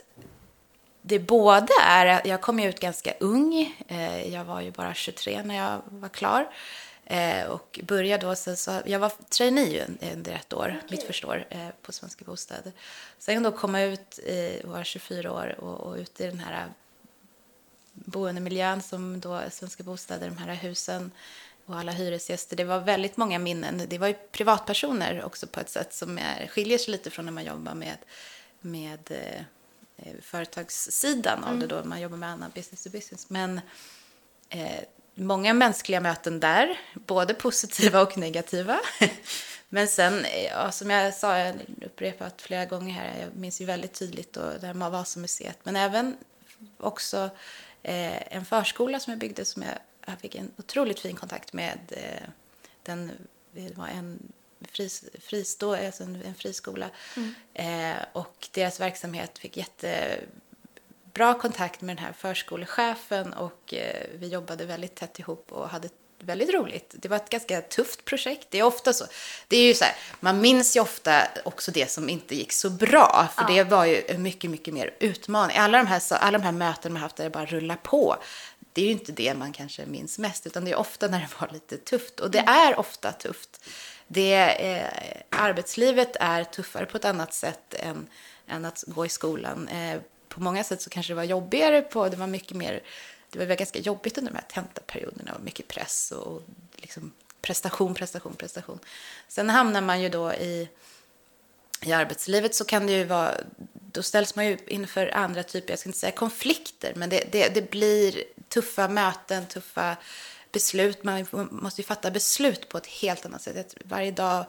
det 1.02 1.18
både 1.18 1.72
är, 1.82 2.22
jag 2.24 2.40
kom 2.40 2.60
ut 2.60 2.80
ganska 2.80 3.12
ung, 3.20 3.76
eh, 3.88 4.34
jag 4.34 4.44
var 4.44 4.60
ju 4.60 4.70
bara 4.70 4.94
23 4.94 5.42
när 5.42 5.56
jag 5.56 5.80
var 5.88 6.08
klar. 6.08 6.48
Eh, 7.10 7.46
och 7.46 7.80
började 7.82 8.26
då, 8.26 8.36
så, 8.36 8.56
så, 8.56 8.82
jag 8.84 8.98
var 8.98 9.12
trainee 9.28 9.86
under 10.14 10.32
ett 10.32 10.52
år, 10.52 10.74
okay. 10.76 10.96
mitt 10.96 11.02
första 11.02 11.26
år 11.26 11.46
eh, 11.50 11.68
på 11.82 11.92
Svenska 11.92 12.24
Bostäder. 12.24 12.72
Sen 13.18 13.42
då 13.42 13.52
komma 13.52 13.82
ut, 13.82 14.18
i, 14.18 14.60
var 14.64 14.84
24 14.84 15.32
år 15.32 15.54
och, 15.58 15.80
och 15.80 15.96
ut 15.96 16.20
i 16.20 16.26
den 16.26 16.38
här 16.38 16.72
boendemiljön 17.92 18.82
som 18.82 19.20
då 19.20 19.40
Svenska 19.50 19.82
Bostäder, 19.82 20.28
de 20.28 20.38
här 20.38 20.54
husen 20.54 21.10
och 21.66 21.78
alla 21.78 21.92
hyresgäster. 21.92 22.56
Det 22.56 22.64
var 22.64 22.80
väldigt 22.80 23.16
många 23.16 23.38
minnen. 23.38 23.82
Det 23.88 23.98
var 23.98 24.08
ju 24.08 24.14
privatpersoner 24.14 25.24
också 25.24 25.46
på 25.46 25.60
ett 25.60 25.70
sätt 25.70 25.94
som 25.94 26.18
är, 26.18 26.46
skiljer 26.46 26.78
sig 26.78 26.92
lite 26.92 27.10
från 27.10 27.24
när 27.24 27.32
man 27.32 27.44
jobbar 27.44 27.74
med, 27.74 27.98
med 28.60 29.10
eh, 29.10 29.40
eh 29.96 30.20
företagssidan 30.22 31.44
av 31.44 31.54
mm. 31.54 31.60
det 31.60 31.66
då. 31.66 31.84
Man 31.84 32.00
jobbar 32.00 32.16
med 32.16 32.28
annan 32.28 32.50
business 32.54 32.84
to 32.84 32.90
business. 32.90 33.30
Men 33.30 33.60
eh, 34.48 34.80
många 35.18 35.54
mänskliga 35.54 36.00
möten 36.00 36.40
där, 36.40 36.80
både 36.94 37.34
positiva 37.34 38.02
och 38.02 38.18
negativa. 38.18 38.80
Men 39.68 39.88
sen, 39.88 40.26
ja, 40.50 40.72
som 40.72 40.90
jag 40.90 41.14
sa, 41.14 41.38
jag 41.38 41.54
upprepat 41.86 42.42
flera 42.42 42.64
gånger 42.64 42.94
här, 42.94 43.20
jag 43.20 43.36
minns 43.36 43.60
ju 43.60 43.64
väldigt 43.64 43.92
tydligt 43.92 44.32
då, 44.32 44.52
där 44.60 44.74
man 44.74 44.92
var 44.92 45.04
som 45.04 45.22
museet, 45.22 45.58
men 45.62 45.76
även 45.76 46.16
också 46.78 47.30
eh, 47.82 48.36
en 48.36 48.44
förskola 48.44 49.00
som 49.00 49.10
jag 49.10 49.20
byggde 49.20 49.44
som 49.44 49.62
jag, 49.62 49.78
jag 50.06 50.20
fick 50.20 50.34
en 50.34 50.50
otroligt 50.56 51.00
fin 51.00 51.16
kontakt 51.16 51.52
med. 51.52 51.78
Eh, 51.90 52.28
den, 52.82 53.10
det 53.52 53.76
var 53.76 53.86
en 53.86 54.32
fris, 54.72 55.04
fristå, 55.20 55.74
alltså 55.74 56.02
en, 56.02 56.22
en 56.22 56.34
friskola. 56.34 56.90
Mm. 57.16 57.34
Eh, 57.54 58.02
och 58.12 58.48
deras 58.52 58.80
verksamhet 58.80 59.38
fick 59.38 59.56
jätte 59.56 60.18
bra 61.18 61.34
kontakt 61.34 61.80
med 61.80 61.96
den 61.96 62.04
här 62.04 62.12
förskolechefen 62.12 63.32
och 63.32 63.74
eh, 63.74 64.06
vi 64.18 64.28
jobbade 64.28 64.66
väldigt 64.66 64.94
tätt 64.94 65.18
ihop 65.18 65.52
och 65.52 65.68
hade 65.68 65.88
väldigt 66.18 66.54
roligt. 66.54 66.94
Det 66.98 67.08
var 67.08 67.16
ett 67.16 67.30
ganska 67.30 67.60
tufft 67.60 68.04
projekt. 68.04 68.46
Det 68.50 68.58
är 68.58 68.62
ofta 68.62 68.92
så. 68.92 69.04
Det 69.48 69.56
är 69.56 69.62
ju 69.62 69.74
så 69.74 69.84
här, 69.84 69.94
man 70.20 70.40
minns 70.40 70.76
ju 70.76 70.80
ofta 70.80 71.22
också 71.44 71.70
det 71.70 71.90
som 71.90 72.08
inte 72.08 72.34
gick 72.34 72.52
så 72.52 72.70
bra, 72.70 73.28
för 73.34 73.42
ja. 73.42 73.48
det 73.48 73.64
var 73.64 73.84
ju 73.84 74.18
mycket, 74.18 74.50
mycket 74.50 74.74
mer 74.74 74.94
utmaning. 75.00 75.56
Alla 75.56 75.78
de 75.78 75.86
här, 75.86 76.02
alla 76.10 76.38
de 76.38 76.44
här 76.44 76.52
möten 76.52 76.92
man 76.92 77.02
haft 77.02 77.16
där 77.16 77.24
det 77.24 77.30
bara 77.30 77.46
rullar 77.46 77.76
på, 77.76 78.16
det 78.72 78.82
är 78.82 78.86
ju 78.86 78.92
inte 78.92 79.12
det 79.12 79.34
man 79.34 79.52
kanske 79.52 79.86
minns 79.86 80.18
mest, 80.18 80.46
utan 80.46 80.64
det 80.64 80.70
är 80.70 80.78
ofta 80.78 81.08
när 81.08 81.20
det 81.20 81.28
var 81.40 81.48
lite 81.52 81.76
tufft. 81.76 82.20
Och 82.20 82.30
det 82.30 82.38
mm. 82.38 82.54
är 82.54 82.78
ofta 82.78 83.12
tufft. 83.12 83.64
Det, 84.06 84.34
eh, 84.34 85.40
arbetslivet 85.42 86.16
är 86.20 86.44
tuffare 86.44 86.86
på 86.86 86.96
ett 86.96 87.04
annat 87.04 87.34
sätt 87.34 87.74
än, 87.74 88.06
än 88.48 88.64
att 88.64 88.84
gå 88.86 89.06
i 89.06 89.08
skolan. 89.08 89.68
Eh, 89.68 90.00
på 90.28 90.40
många 90.40 90.64
sätt 90.64 90.82
så 90.82 90.90
kanske 90.90 91.12
det 91.12 91.16
var 91.16 91.24
jobbigare 91.24 91.82
på, 91.82 92.08
det 92.08 92.16
var 92.16 92.26
mycket 92.26 92.56
mer, 92.56 92.82
det 93.30 93.38
var 93.46 93.54
ganska 93.54 93.78
jobbigt 93.78 94.18
under 94.18 94.32
de 94.32 94.38
här 94.38 94.46
tentaperioderna 94.48 95.32
och 95.34 95.42
mycket 95.42 95.68
press 95.68 96.10
och 96.12 96.42
liksom 96.76 97.12
prestation, 97.42 97.94
prestation, 97.94 98.34
prestation. 98.34 98.78
Sen 99.28 99.50
hamnar 99.50 99.80
man 99.80 100.02
ju 100.02 100.08
då 100.08 100.32
i, 100.32 100.68
i 101.82 101.92
arbetslivet 101.92 102.54
så 102.54 102.64
kan 102.64 102.86
det 102.86 102.92
ju 102.92 103.04
vara, 103.04 103.34
då 103.92 104.02
ställs 104.02 104.36
man 104.36 104.46
ju 104.46 104.58
inför 104.66 105.06
andra 105.14 105.42
typer, 105.42 105.72
jag 105.72 105.78
ska 105.78 105.88
inte 105.88 105.98
säga 105.98 106.12
konflikter, 106.12 106.92
men 106.96 107.10
det, 107.10 107.24
det, 107.32 107.54
det 107.54 107.70
blir 107.70 108.24
tuffa 108.48 108.88
möten, 108.88 109.46
tuffa 109.46 109.96
beslut. 110.52 111.04
Man 111.04 111.26
måste 111.50 111.80
ju 111.80 111.86
fatta 111.86 112.10
beslut 112.10 112.68
på 112.68 112.78
ett 112.78 112.86
helt 112.86 113.26
annat 113.26 113.42
sätt. 113.42 113.74
Varje 113.84 114.10
dag, 114.10 114.44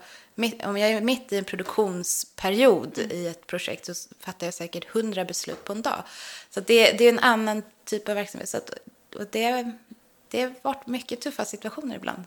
om 0.64 0.78
jag 0.78 0.92
är 0.92 1.02
mitt 1.02 1.34
i 1.34 1.38
en 1.38 1.44
produktionsperiod 1.44 2.98
mm. 3.00 3.12
i 3.12 3.28
ett 3.28 3.48
projekt 3.48 3.86
så 3.86 3.94
fattar 4.20 4.48
jag 4.48 4.54
säkert 4.54 4.90
hundra 4.90 5.26
beslut 5.26 5.64
på 5.64 5.74
en 5.74 5.82
dag. 5.82 6.04
Så 6.50 6.60
det, 6.60 6.92
det, 6.92 7.04
är 7.04 7.10
en 7.10 7.20
annan 7.20 7.64
typ 7.86 8.10
av 8.10 8.16
verksamhet. 8.16 8.50
Så 8.50 8.58
att, 8.58 8.70
och 9.16 9.26
det, 9.32 9.72
det 10.28 10.42
har 10.42 10.54
varit 10.62 10.88
mycket 10.88 11.22
tuffa 11.22 11.46
situationer 11.46 11.96
ibland. 11.96 12.24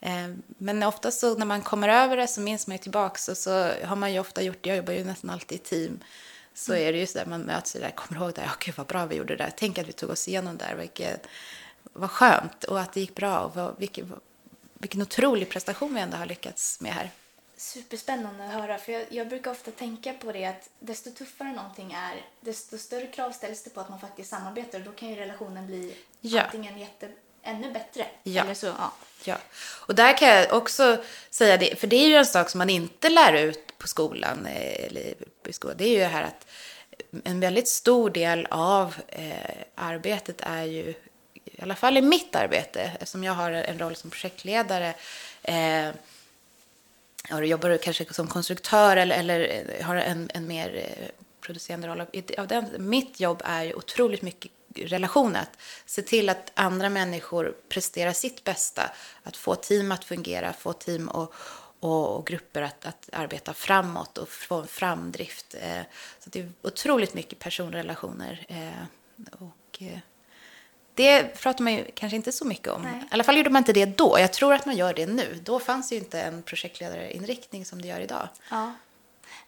Eh, 0.00 0.34
men 0.46 0.82
ofta 0.82 1.10
så 1.10 1.34
när 1.34 1.46
man 1.46 1.62
kommer 1.62 1.88
över 1.88 2.16
det 2.16 2.26
så 2.26 2.40
minns 2.40 2.66
man 2.66 2.76
ju 2.76 2.82
tillbaks 2.82 3.28
och 3.28 3.36
så 3.36 3.70
har 3.84 3.96
man 3.96 4.12
ju 4.12 4.18
ofta 4.18 4.42
gjort 4.42 4.58
det. 4.60 4.68
Jag 4.68 4.76
jobbar 4.76 4.92
ju 4.92 5.04
nästan 5.04 5.30
alltid 5.30 5.60
i 5.60 5.62
team. 5.62 5.98
Så 6.54 6.72
mm. 6.72 6.88
är 6.88 6.92
det 6.92 6.98
ju 6.98 7.06
så 7.06 7.18
där 7.18 7.26
man 7.26 7.40
möts 7.40 7.72
där, 7.72 7.90
kommer 7.90 8.20
ihåg 8.20 8.34
det, 8.34 8.42
ja 8.42 8.50
gud 8.60 8.74
vad 8.76 8.86
bra 8.86 9.06
vi 9.06 9.16
gjorde 9.16 9.36
det 9.36 9.44
där. 9.44 9.52
Tänk 9.56 9.78
att 9.78 9.88
vi 9.88 9.92
tog 9.92 10.10
oss 10.10 10.28
igenom 10.28 10.56
det 10.56 10.64
där, 10.64 10.74
vilket 10.74 11.26
vad 11.94 12.10
skönt 12.10 12.64
och 12.64 12.80
att 12.80 12.92
det 12.92 13.00
gick 13.00 13.14
bra 13.14 13.40
och 13.40 13.54
vad, 13.54 13.78
vilken, 13.78 14.12
vilken 14.74 15.02
otrolig 15.02 15.48
prestation 15.48 15.94
vi 15.94 16.00
ändå 16.00 16.16
har 16.16 16.26
lyckats 16.26 16.80
med 16.80 16.92
här. 16.92 17.10
Superspännande 17.56 18.44
att 18.44 18.52
höra, 18.52 18.78
för 18.78 18.92
jag, 18.92 19.04
jag, 19.08 19.28
brukar 19.28 19.50
ofta 19.50 19.70
tänka 19.70 20.12
på 20.12 20.32
det 20.32 20.44
att 20.44 20.68
desto 20.78 21.10
tuffare 21.10 21.52
någonting 21.52 21.92
är, 21.92 22.24
desto 22.40 22.78
större 22.78 23.06
krav 23.06 23.30
ställs 23.30 23.62
det 23.62 23.70
på 23.70 23.80
att 23.80 23.88
man 23.88 24.00
faktiskt 24.00 24.30
samarbetar 24.30 24.78
och 24.78 24.84
då 24.84 24.92
kan 24.92 25.08
ju 25.08 25.16
relationen 25.16 25.66
bli 25.66 25.96
ja. 26.20 26.42
antingen 26.42 26.78
jätte, 26.78 27.08
ännu 27.42 27.72
bättre. 27.72 28.06
Ja. 28.22 28.42
Eller 28.42 28.54
så, 28.54 28.66
ja. 28.66 28.92
ja. 29.24 29.36
Och 29.86 29.94
där 29.94 30.18
kan 30.18 30.28
jag 30.28 30.52
också 30.52 31.04
säga 31.30 31.56
det, 31.56 31.80
för 31.80 31.86
det 31.86 31.96
är 31.96 32.08
ju 32.08 32.16
en 32.16 32.26
sak 32.26 32.50
som 32.50 32.58
man 32.58 32.70
inte 32.70 33.08
lär 33.08 33.32
ut 33.32 33.78
på 33.78 33.88
skolan, 33.88 34.46
eh, 34.46 34.86
eller 34.86 35.14
i 35.46 35.52
skolan, 35.52 35.76
det 35.76 35.84
är 35.84 35.92
ju 35.92 35.98
det 35.98 36.06
här 36.06 36.22
att 36.22 36.46
en 37.24 37.40
väldigt 37.40 37.68
stor 37.68 38.10
del 38.10 38.46
av 38.50 38.94
eh, 39.08 39.56
arbetet 39.74 40.40
är 40.40 40.64
ju 40.64 40.94
i 41.58 41.62
alla 41.62 41.74
fall 41.74 41.96
i 41.96 42.02
mitt 42.02 42.36
arbete, 42.36 42.80
eftersom 42.80 43.24
jag 43.24 43.32
har 43.32 43.50
en 43.50 43.78
roll 43.78 43.96
som 43.96 44.10
projektledare, 44.10 44.94
eh, 45.42 45.88
och 47.32 47.46
jobbar 47.46 47.76
kanske 47.76 48.14
som 48.14 48.26
konstruktör 48.26 48.96
eller, 48.96 49.18
eller 49.18 49.64
eh, 49.78 49.86
har 49.86 49.96
en, 49.96 50.30
en 50.34 50.46
mer 50.46 50.76
eh, 50.76 51.08
producerande 51.40 51.88
roll. 51.88 52.00
Av 52.38 52.46
den, 52.46 52.66
mitt 52.78 53.20
jobb 53.20 53.42
är 53.44 53.62
ju 53.64 53.74
otroligt 53.74 54.22
mycket 54.22 54.52
relation, 54.76 55.36
att 55.36 55.58
se 55.86 56.02
till 56.02 56.28
att 56.28 56.52
andra 56.54 56.88
människor 56.88 57.54
presterar 57.68 58.12
sitt 58.12 58.44
bästa, 58.44 58.90
att 59.22 59.36
få 59.36 59.54
team 59.54 59.92
att 59.92 60.04
fungera, 60.04 60.52
få 60.52 60.72
team 60.72 61.08
och, 61.08 61.34
och, 61.80 62.16
och 62.16 62.26
grupper 62.26 62.62
att, 62.62 62.86
att, 62.86 63.08
arbeta 63.12 63.54
framåt 63.54 64.18
och 64.18 64.28
få 64.28 64.54
en 64.54 64.66
framdrift. 64.66 65.54
Eh, 65.60 65.82
så 66.20 66.30
det 66.30 66.40
är 66.40 66.52
otroligt 66.62 67.14
mycket 67.14 67.38
personrelationer. 67.38 68.46
Eh, 68.48 68.84
och, 69.32 69.82
eh, 69.82 69.98
det 70.94 71.40
pratar 71.42 71.64
man 71.64 71.72
ju 71.72 71.84
kanske 71.94 72.16
inte 72.16 72.32
så 72.32 72.44
mycket 72.44 72.68
om. 72.68 72.82
Nej. 72.82 73.00
I 73.00 73.06
alla 73.10 73.24
fall 73.24 73.36
gjorde 73.36 73.50
man 73.50 73.60
inte 73.60 73.72
det 73.72 73.86
då. 73.86 74.18
Jag 74.18 74.32
tror 74.32 74.54
att 74.54 74.66
man 74.66 74.76
gör 74.76 74.94
det 74.94 75.06
nu. 75.06 75.40
Då 75.42 75.60
fanns 75.60 75.92
ju 75.92 75.96
inte 75.96 76.20
en 76.20 76.42
projektledarinriktning 76.42 77.64
som 77.64 77.82
det 77.82 77.88
gör 77.88 78.00
idag. 78.00 78.28
Ja. 78.50 78.72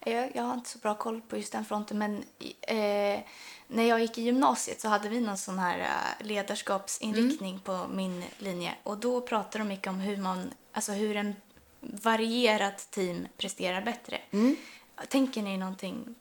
Jag, 0.05 0.37
jag 0.37 0.43
har 0.43 0.55
inte 0.55 0.71
så 0.71 0.79
bra 0.79 0.95
koll 0.95 1.21
på 1.21 1.37
just 1.37 1.53
den 1.53 1.65
fronten, 1.65 1.99
men 1.99 2.25
eh, 2.61 3.21
när 3.69 3.83
jag 3.83 4.01
gick 4.01 4.19
i 4.19 4.23
gymnasiet 4.23 4.81
så 4.81 4.89
hade 4.89 5.09
vi 5.09 5.21
någon 5.21 5.39
sån 5.39 5.59
här 5.59 5.79
uh, 5.79 6.27
ledarskapsinriktning 6.27 7.51
mm. 7.51 7.61
på 7.61 7.87
min 7.93 8.25
linje. 8.39 8.75
Och 8.83 8.99
då 8.99 9.21
pratade 9.21 9.59
de 9.59 9.69
mycket 9.69 9.87
om 9.87 10.01
hur, 10.01 10.17
man, 10.17 10.51
alltså 10.73 10.93
hur 10.93 11.17
en 11.17 11.35
varierat 11.81 12.91
team 12.91 13.29
presterar 13.37 13.83
bättre. 13.83 14.21
Mm. 14.31 14.57
Tänker 15.09 15.43
ni 15.43 15.57
någonting 15.57 16.15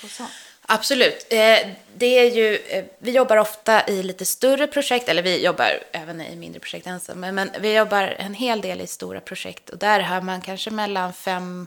på 0.00 0.08
sånt? 0.08 0.30
Absolut. 0.74 1.26
Eh, 1.28 1.68
det 1.94 2.18
är 2.18 2.30
ju, 2.30 2.56
eh, 2.56 2.84
vi 2.98 3.10
jobbar 3.10 3.36
ofta 3.36 3.88
i 3.88 4.02
lite 4.02 4.24
större 4.24 4.66
projekt, 4.66 5.08
eller 5.08 5.22
vi 5.22 5.44
jobbar 5.44 5.82
även 5.92 6.20
i 6.20 6.36
mindre 6.36 6.60
projekt 6.60 6.86
ensamma, 6.86 7.32
men 7.32 7.50
vi 7.60 7.76
jobbar 7.76 8.02
en 8.02 8.34
hel 8.34 8.60
del 8.60 8.80
i 8.80 8.86
stora 8.86 9.20
projekt 9.20 9.70
och 9.70 9.78
där 9.78 10.00
har 10.00 10.20
man 10.20 10.40
kanske 10.40 10.70
mellan 10.70 11.12
fem, 11.12 11.66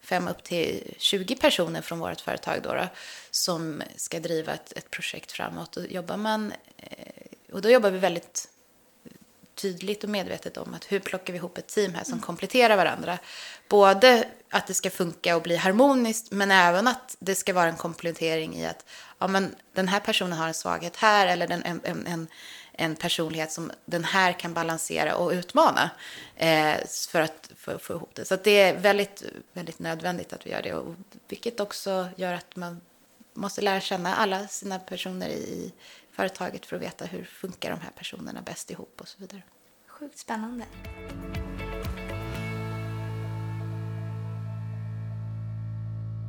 fem 0.00 0.28
upp 0.28 0.42
till 0.42 0.94
20 0.98 1.36
personer 1.36 1.82
från 1.82 1.98
vårt 1.98 2.20
företag 2.20 2.58
då, 2.62 2.74
då 2.74 2.88
som 3.30 3.82
ska 3.96 4.20
driva 4.20 4.52
ett, 4.52 4.72
ett 4.76 4.90
projekt 4.90 5.32
framåt. 5.32 5.76
Och, 5.76 5.86
jobbar 5.86 6.16
man, 6.16 6.52
eh, 6.76 7.52
och 7.52 7.62
då 7.62 7.70
jobbar 7.70 7.90
vi 7.90 7.98
väldigt 7.98 8.48
tydligt 9.54 10.04
och 10.04 10.10
medvetet 10.10 10.56
om 10.56 10.74
att 10.74 10.92
hur 10.92 10.98
plockar 10.98 11.32
vi 11.32 11.36
ihop 11.36 11.58
ett 11.58 11.66
team 11.66 11.94
här 11.94 12.04
som 12.04 12.12
mm. 12.12 12.22
kompletterar 12.22 12.76
varandra. 12.76 13.18
Både 13.68 14.24
att 14.52 14.66
det 14.66 14.74
ska 14.74 14.90
funka 14.90 15.36
och 15.36 15.42
bli 15.42 15.56
harmoniskt, 15.56 16.30
men 16.30 16.50
även 16.50 16.88
att 16.88 17.16
det 17.18 17.34
ska 17.34 17.52
vara 17.52 17.68
en 17.68 17.76
komplettering 17.76 18.56
i 18.56 18.66
att 18.66 18.86
ja, 19.18 19.26
men 19.26 19.54
den 19.72 19.88
här 19.88 20.00
personen 20.00 20.32
har 20.32 20.48
en 20.48 20.54
svaghet 20.54 20.96
här 20.96 21.26
eller 21.26 21.50
en, 21.50 21.80
en, 21.84 22.06
en, 22.06 22.26
en 22.72 22.96
personlighet 22.96 23.52
som 23.52 23.72
den 23.84 24.04
här 24.04 24.32
kan 24.32 24.54
balansera 24.54 25.16
och 25.16 25.30
utmana 25.30 25.90
eh, 26.36 26.76
för 27.08 27.20
att 27.20 27.50
få, 27.56 27.78
få 27.78 27.92
ihop 27.92 28.14
det. 28.14 28.24
Så 28.24 28.36
det 28.36 28.60
är 28.60 28.78
väldigt, 28.78 29.22
väldigt 29.52 29.78
nödvändigt 29.78 30.32
att 30.32 30.46
vi 30.46 30.50
gör 30.50 30.62
det, 30.62 30.74
och, 30.74 30.94
vilket 31.28 31.60
också 31.60 32.08
gör 32.16 32.34
att 32.34 32.56
man 32.56 32.80
måste 33.34 33.60
lära 33.60 33.80
känna 33.80 34.16
alla 34.16 34.48
sina 34.48 34.78
personer 34.78 35.28
i 35.28 35.72
företaget 36.12 36.66
för 36.66 36.76
att 36.76 36.82
veta 36.82 37.04
hur 37.04 37.24
funkar 37.24 37.70
de 37.70 37.80
här 37.80 37.92
personerna 37.96 38.42
bäst 38.42 38.70
ihop 38.70 39.00
och 39.00 39.08
så 39.08 39.18
vidare. 39.20 39.42
Sjukt 39.86 40.18
spännande. 40.18 40.64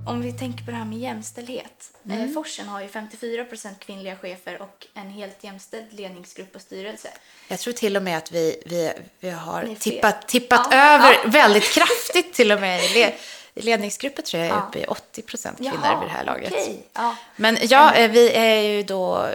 Om 0.05 0.21
vi 0.21 0.31
tänker 0.31 0.65
på 0.65 0.71
det 0.71 0.77
här 0.77 0.85
med 0.85 0.97
jämställdhet. 0.97 1.93
Mm. 2.05 2.21
Eh, 2.21 2.33
Forsen 2.33 2.67
har 2.67 2.81
ju 2.81 2.87
54% 2.87 3.69
kvinnliga 3.79 4.15
chefer 4.15 4.61
och 4.61 4.87
en 4.93 5.09
helt 5.09 5.43
jämställd 5.43 5.93
ledningsgrupp 5.93 6.55
och 6.55 6.61
styrelse. 6.61 7.09
Jag 7.47 7.59
tror 7.59 7.73
till 7.73 7.97
och 7.97 8.03
med 8.03 8.17
att 8.17 8.31
vi, 8.31 8.63
vi, 8.65 8.91
vi 9.19 9.29
har 9.29 9.75
tippat, 9.79 10.27
tippat 10.27 10.67
ja. 10.71 10.95
över 10.95 11.13
ja. 11.23 11.29
väldigt 11.29 11.73
kraftigt 11.73 12.33
till 12.33 12.51
och 12.51 12.61
med. 12.61 12.83
I 13.55 13.61
ledningsgruppen 13.61 14.25
tror 14.25 14.43
jag 14.43 14.51
är 14.51 14.55
ja. 14.55 14.67
uppe 14.67 14.79
i 14.79 14.85
80% 14.85 15.57
kvinnor 15.57 15.73
Jaha, 15.83 15.99
vid 15.99 16.09
det 16.09 16.13
här 16.13 16.23
laget. 16.23 16.51
Okay. 16.51 16.77
Ja. 16.93 17.15
Men 17.35 17.57
ja, 17.61 17.95
eh, 17.95 18.11
vi 18.11 18.31
är 18.31 18.61
ju 18.61 18.83
då 18.83 19.29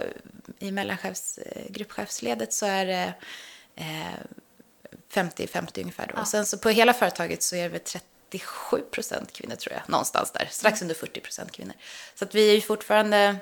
i 0.59 0.71
mellanchefs, 0.71 1.37
eh, 1.37 1.63
gruppchefsledet 1.69 2.53
så 2.53 2.65
är 2.65 2.85
det 2.85 3.13
50-50 5.13 5.81
ungefär. 5.81 6.11
Då. 6.15 6.21
Och 6.21 6.27
sen 6.27 6.45
så 6.45 6.57
på 6.57 6.69
hela 6.69 6.93
företaget 6.93 7.43
så 7.43 7.55
är 7.55 7.69
det 7.69 7.79
30 7.79 8.05
37 8.29 8.81
procent 8.91 9.33
kvinnor 9.33 9.55
tror 9.55 9.73
jag, 9.73 9.89
någonstans 9.89 10.31
där, 10.31 10.47
strax 10.51 10.81
under 10.81 10.95
40 10.95 11.19
procent 11.19 11.51
kvinnor. 11.51 11.73
Så 12.15 12.25
att 12.25 12.35
vi 12.35 12.49
är 12.49 12.53
ju 12.53 12.61
fortfarande, 12.61 13.35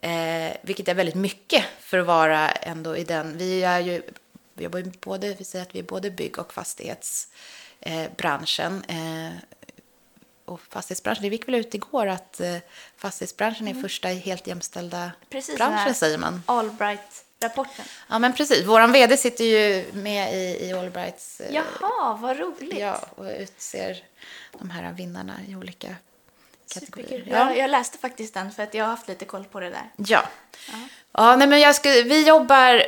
eh, 0.00 0.52
vilket 0.62 0.88
är 0.88 0.94
väldigt 0.94 1.14
mycket 1.14 1.64
för 1.80 1.98
att 1.98 2.06
vara 2.06 2.50
ändå 2.50 2.96
i 2.96 3.04
den, 3.04 3.38
vi 3.38 3.62
är 3.62 3.80
ju, 3.80 4.02
vi 4.54 4.64
jobbar 4.64 4.78
ju 4.78 4.92
både, 5.00 5.34
vi 5.34 5.44
säger 5.44 5.64
att 5.64 5.74
vi 5.74 5.78
är 5.78 5.82
både 5.82 6.10
bygg 6.10 6.38
och 6.38 6.52
fastighetsbranschen. 6.52 8.84
Eh, 8.88 9.26
eh, 9.26 9.32
och 10.44 10.60
fastighetsbranschen, 10.60 11.22
det 11.22 11.28
gick 11.28 11.48
väl 11.48 11.54
ut 11.54 11.74
igår 11.74 12.06
att 12.06 12.40
eh, 12.40 12.56
fastighetsbranschen 12.96 13.68
är 13.68 13.70
mm. 13.70 13.82
första 13.82 14.08
helt 14.08 14.46
jämställda 14.46 15.12
Precis, 15.30 15.56
branschen 15.56 15.94
säger 15.94 16.18
man. 16.18 16.42
Allbright 16.46 17.25
rapporten. 17.40 17.84
Ja, 18.08 18.18
men 18.18 18.32
precis. 18.32 18.66
Vår 18.66 18.86
vd 18.86 19.16
sitter 19.16 19.44
ju 19.44 19.84
med 19.92 20.34
i, 20.34 20.66
i 20.66 20.72
Allbrights... 20.72 21.40
Eh, 21.40 21.54
Jaha, 21.54 22.18
vad 22.20 22.38
roligt. 22.38 22.78
Ja, 22.78 23.00
och 23.14 23.26
utser 23.38 24.04
de 24.58 24.70
här 24.70 24.92
vinnarna 24.92 25.34
i 25.48 25.56
olika 25.56 25.94
kategorier. 26.74 27.24
Ja. 27.30 27.36
Jag, 27.36 27.58
jag 27.58 27.70
läste 27.70 27.98
faktiskt 27.98 28.34
den 28.34 28.52
för 28.52 28.62
att 28.62 28.74
jag 28.74 28.84
har 28.84 28.90
haft 28.90 29.08
lite 29.08 29.24
koll 29.24 29.44
på 29.44 29.60
det 29.60 29.70
där. 29.70 29.90
Ja. 29.96 30.22
Ja, 30.72 30.78
ja 31.12 31.36
nej, 31.36 31.48
men 31.48 31.60
jag 31.60 31.74
skulle, 31.74 32.02
vi 32.02 32.26
jobbar 32.28 32.82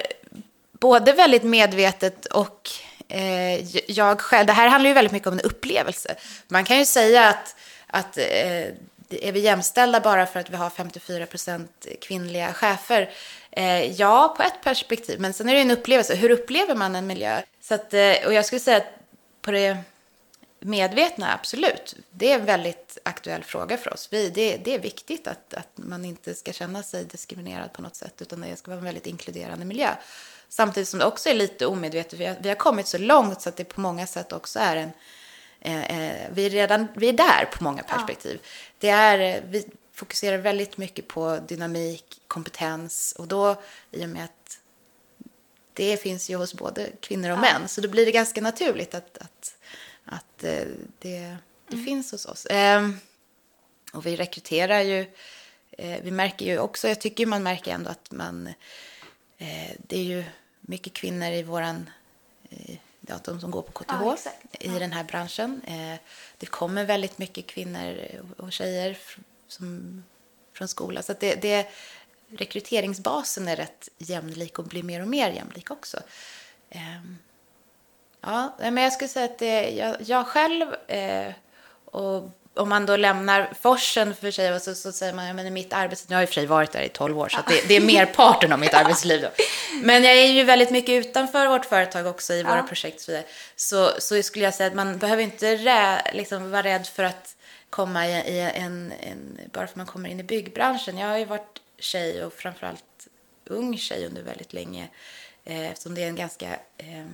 både 0.73 1.13
väldigt 1.13 1.43
medvetet 1.43 2.27
och 2.27 2.71
eh, 3.09 3.77
jag 3.91 4.21
själv. 4.21 4.47
Det 4.47 4.53
här 4.53 4.69
handlar 4.69 4.89
ju 4.89 4.95
väldigt 4.95 5.13
mycket 5.13 5.29
om 5.29 5.35
en 5.35 5.41
upplevelse. 5.41 6.15
Man 6.49 6.65
kan 6.65 6.79
ju 6.79 6.87
säga 6.87 7.29
att, 7.29 7.57
att 7.87 8.19
eh, 8.19 8.67
är 9.11 9.33
vi 9.33 9.41
jämställda 9.41 10.01
bara 10.01 10.27
för 10.27 10.41
att 10.41 10.51
vi 10.51 10.57
har 10.57 10.71
54 10.71 11.27
procent 11.27 11.87
kvinnliga 12.01 12.53
chefer? 12.53 13.11
Eh, 13.59 13.93
ja, 13.93 14.35
på 14.37 14.43
ett 14.43 14.61
perspektiv, 14.63 15.21
men 15.21 15.33
sen 15.33 15.49
är 15.49 15.55
det 15.55 15.61
en 15.61 15.71
upplevelse. 15.71 16.15
Hur 16.15 16.31
upplever 16.31 16.75
man 16.75 16.97
en 16.97 17.07
miljö? 17.07 17.43
Så 17.61 17.75
att, 17.75 17.95
eh, 17.95 18.27
och 18.27 18.35
jag 18.35 18.45
skulle 18.45 18.61
säga 18.61 18.77
att 18.77 18.93
på 19.41 19.51
det 19.51 19.79
medvetna, 20.61 21.35
absolut. 21.35 21.95
Det 22.11 22.33
är 22.33 22.39
en 22.39 22.45
väldigt 22.45 22.99
aktuell 23.03 23.45
fråga 23.45 23.77
för 23.77 23.93
oss. 23.93 24.09
Vi, 24.11 24.31
det, 24.31 24.57
det 24.57 24.75
är 24.75 24.79
viktigt 24.79 25.27
att, 25.27 25.55
att 25.55 25.69
man 25.75 26.05
inte 26.05 26.35
ska 26.35 26.53
känna 26.53 26.83
sig 26.83 27.05
diskriminerad 27.05 27.73
på 27.73 27.83
något 27.83 27.97
sätt, 27.97 28.23
utan 28.23 28.41
det 28.41 28.57
ska 28.57 28.71
vara 28.71 28.79
en 28.79 28.85
väldigt 28.85 29.07
inkluderande 29.07 29.65
miljö. 29.65 29.91
Samtidigt 30.49 30.89
som 30.89 30.99
det 30.99 31.07
också 31.07 31.29
är 31.29 31.35
lite 31.35 31.67
omedvetet. 31.67 32.21
Vi 32.21 32.27
har, 32.27 32.37
vi 32.41 32.49
har 32.49 32.57
kommit 32.57 32.87
så 32.87 32.99
långt 32.99 33.43
så 33.43 33.49
att 33.49 33.57
det 33.57 33.65
på 33.65 33.81
många 33.81 34.07
sätt 34.07 34.33
också 34.33 34.59
är 34.59 34.77
en 34.77 34.91
Eh, 35.61 36.01
eh, 36.01 36.29
vi, 36.31 36.47
är 36.47 36.51
redan, 36.51 36.89
vi 36.95 37.09
är 37.09 37.13
där 37.13 37.45
på 37.53 37.65
många 37.65 37.83
perspektiv. 37.83 38.39
Ja. 38.43 38.49
Det 38.79 38.89
är, 38.89 39.19
eh, 39.19 39.43
vi 39.49 39.67
fokuserar 39.99 40.39
väldigt 40.39 40.77
mycket 40.77 41.09
på 41.09 41.39
dynamik, 41.49 42.21
kompetens 42.29 43.15
och 43.19 43.29
då 43.29 43.63
i 43.91 44.05
och 44.05 44.09
med 44.09 44.25
att 44.25 44.59
det 45.73 45.97
finns 45.97 46.31
ju 46.31 46.37
hos 46.37 46.55
både 46.55 46.91
kvinnor 47.01 47.31
och 47.31 47.39
män 47.39 47.69
så 47.69 47.81
då 47.81 47.89
blir 47.89 48.07
det 48.07 48.13
ganska 48.13 48.41
naturligt 48.41 48.95
att, 48.95 49.19
att, 49.19 49.57
att 50.05 50.39
det, 50.39 50.69
det 50.99 51.37
mm. 51.73 51.85
finns 51.85 52.13
hos 52.13 52.27
oss. 52.27 52.47
Ehm, 52.51 52.99
och 53.93 54.07
vi 54.07 54.17
rekryterar 54.17 54.81
ju, 54.81 55.07
vi 56.03 56.11
märker 56.11 56.47
ju 56.47 56.59
också, 56.59 56.89
jag 56.89 57.01
tycker 57.01 57.27
man 57.27 57.43
märker 57.43 57.73
ändå 57.73 57.91
att 57.91 58.11
man, 58.11 58.53
det 59.79 59.97
är 59.97 60.03
ju 60.03 60.25
mycket 60.61 60.93
kvinnor 60.93 61.29
i 61.33 61.43
våran 61.43 61.91
ja, 63.01 63.19
de 63.25 63.41
som 63.41 63.51
går 63.51 63.63
på 63.63 63.73
KTH 63.73 63.93
ja, 63.93 64.17
i 64.61 64.69
den 64.69 64.93
här 64.93 65.05
branschen. 65.05 65.61
Eh, 65.67 65.99
det 66.39 66.47
kommer 66.47 66.85
väldigt 66.85 67.19
mycket 67.19 67.47
kvinnor 67.47 67.99
och 68.37 68.53
tjejer 68.53 68.99
som, 69.49 70.03
från 70.53 70.69
skolan. 70.69 71.03
Så 71.03 71.15
det, 71.21 71.35
det, 71.35 71.67
rekryteringsbasen 72.31 73.49
är 73.49 73.57
rätt 73.57 73.89
jämlik 73.99 74.59
och 74.59 74.65
blir 74.65 74.83
mer 74.83 75.03
och 75.03 75.09
mer 75.09 75.31
jämlik 75.31 75.71
också. 75.71 75.97
Eh, 76.71 76.81
ja, 78.21 78.57
men 78.59 78.77
jag 78.77 78.93
skulle 78.93 79.09
säga 79.09 79.25
att 79.25 79.39
det, 79.39 79.71
jag, 79.71 79.97
jag 80.01 80.27
själv 80.27 80.75
eh, 80.89 81.33
och 81.85 82.31
om 82.59 82.69
man 82.69 82.87
då 82.87 82.97
lämnar 82.97 83.53
forsen 83.61 84.15
för 84.15 84.31
sig 84.31 84.55
och 84.55 84.63
så, 84.63 84.75
så 84.75 84.93
säger 84.93 85.13
man, 85.13 85.27
ja 85.27 85.33
men 85.33 85.47
i 85.47 85.51
mitt 85.51 85.73
arbetsliv, 85.73 86.13
jag 86.13 86.19
har 86.19 86.23
i 86.23 86.25
och 86.25 86.29
för 86.29 86.35
sig 86.35 86.47
varit 86.47 86.73
där 86.73 86.83
i 86.83 86.89
12 86.89 87.19
år 87.19 87.29
så 87.29 87.39
det, 87.49 87.69
det, 87.69 87.77
är 87.77 87.81
merparten 87.81 88.53
av 88.53 88.59
mitt 88.59 88.75
arbetsliv 88.75 89.23
då. 89.23 89.29
Men 89.83 90.05
jag 90.05 90.17
är 90.17 90.27
ju 90.27 90.45
väldigt 90.45 90.71
mycket 90.71 91.07
utanför 91.07 91.47
vårt 91.47 91.65
företag 91.65 92.07
också 92.07 92.35
i 92.35 92.43
våra 92.43 92.57
ja. 92.57 92.63
projekt 92.63 93.01
så, 93.01 93.21
så 93.57 93.91
Så, 93.99 94.23
skulle 94.23 94.45
jag 94.45 94.55
säga 94.55 94.67
att 94.67 94.75
man 94.75 94.99
behöver 94.99 95.23
inte 95.23 95.57
rä, 95.57 96.03
liksom, 96.15 96.51
vara 96.51 96.63
rädd 96.63 96.87
för 96.87 97.03
att 97.03 97.37
komma 97.71 98.07
i, 98.07 98.41
en, 98.41 98.93
en, 98.93 99.39
bara 99.53 99.67
för 99.67 99.73
att 99.73 99.77
man 99.77 99.87
kommer 99.87 100.09
in 100.09 100.21
i 100.21 100.23
byggbranschen. 100.23 100.99
Jag 100.99 101.09
har 101.09 101.19
ju 101.19 101.25
varit 101.25 101.63
tjej 101.79 102.25
och 102.25 102.33
framförallt 102.33 103.09
ung 103.45 103.79
tjej 103.79 104.07
under 104.07 104.23
väldigt 104.23 104.53
länge 104.53 104.89
eh, 105.45 105.71
eftersom 105.71 105.95
det 105.95 106.03
är 106.03 106.09
en 106.09 106.17
ganska 106.17 106.53
eh, 106.77 107.07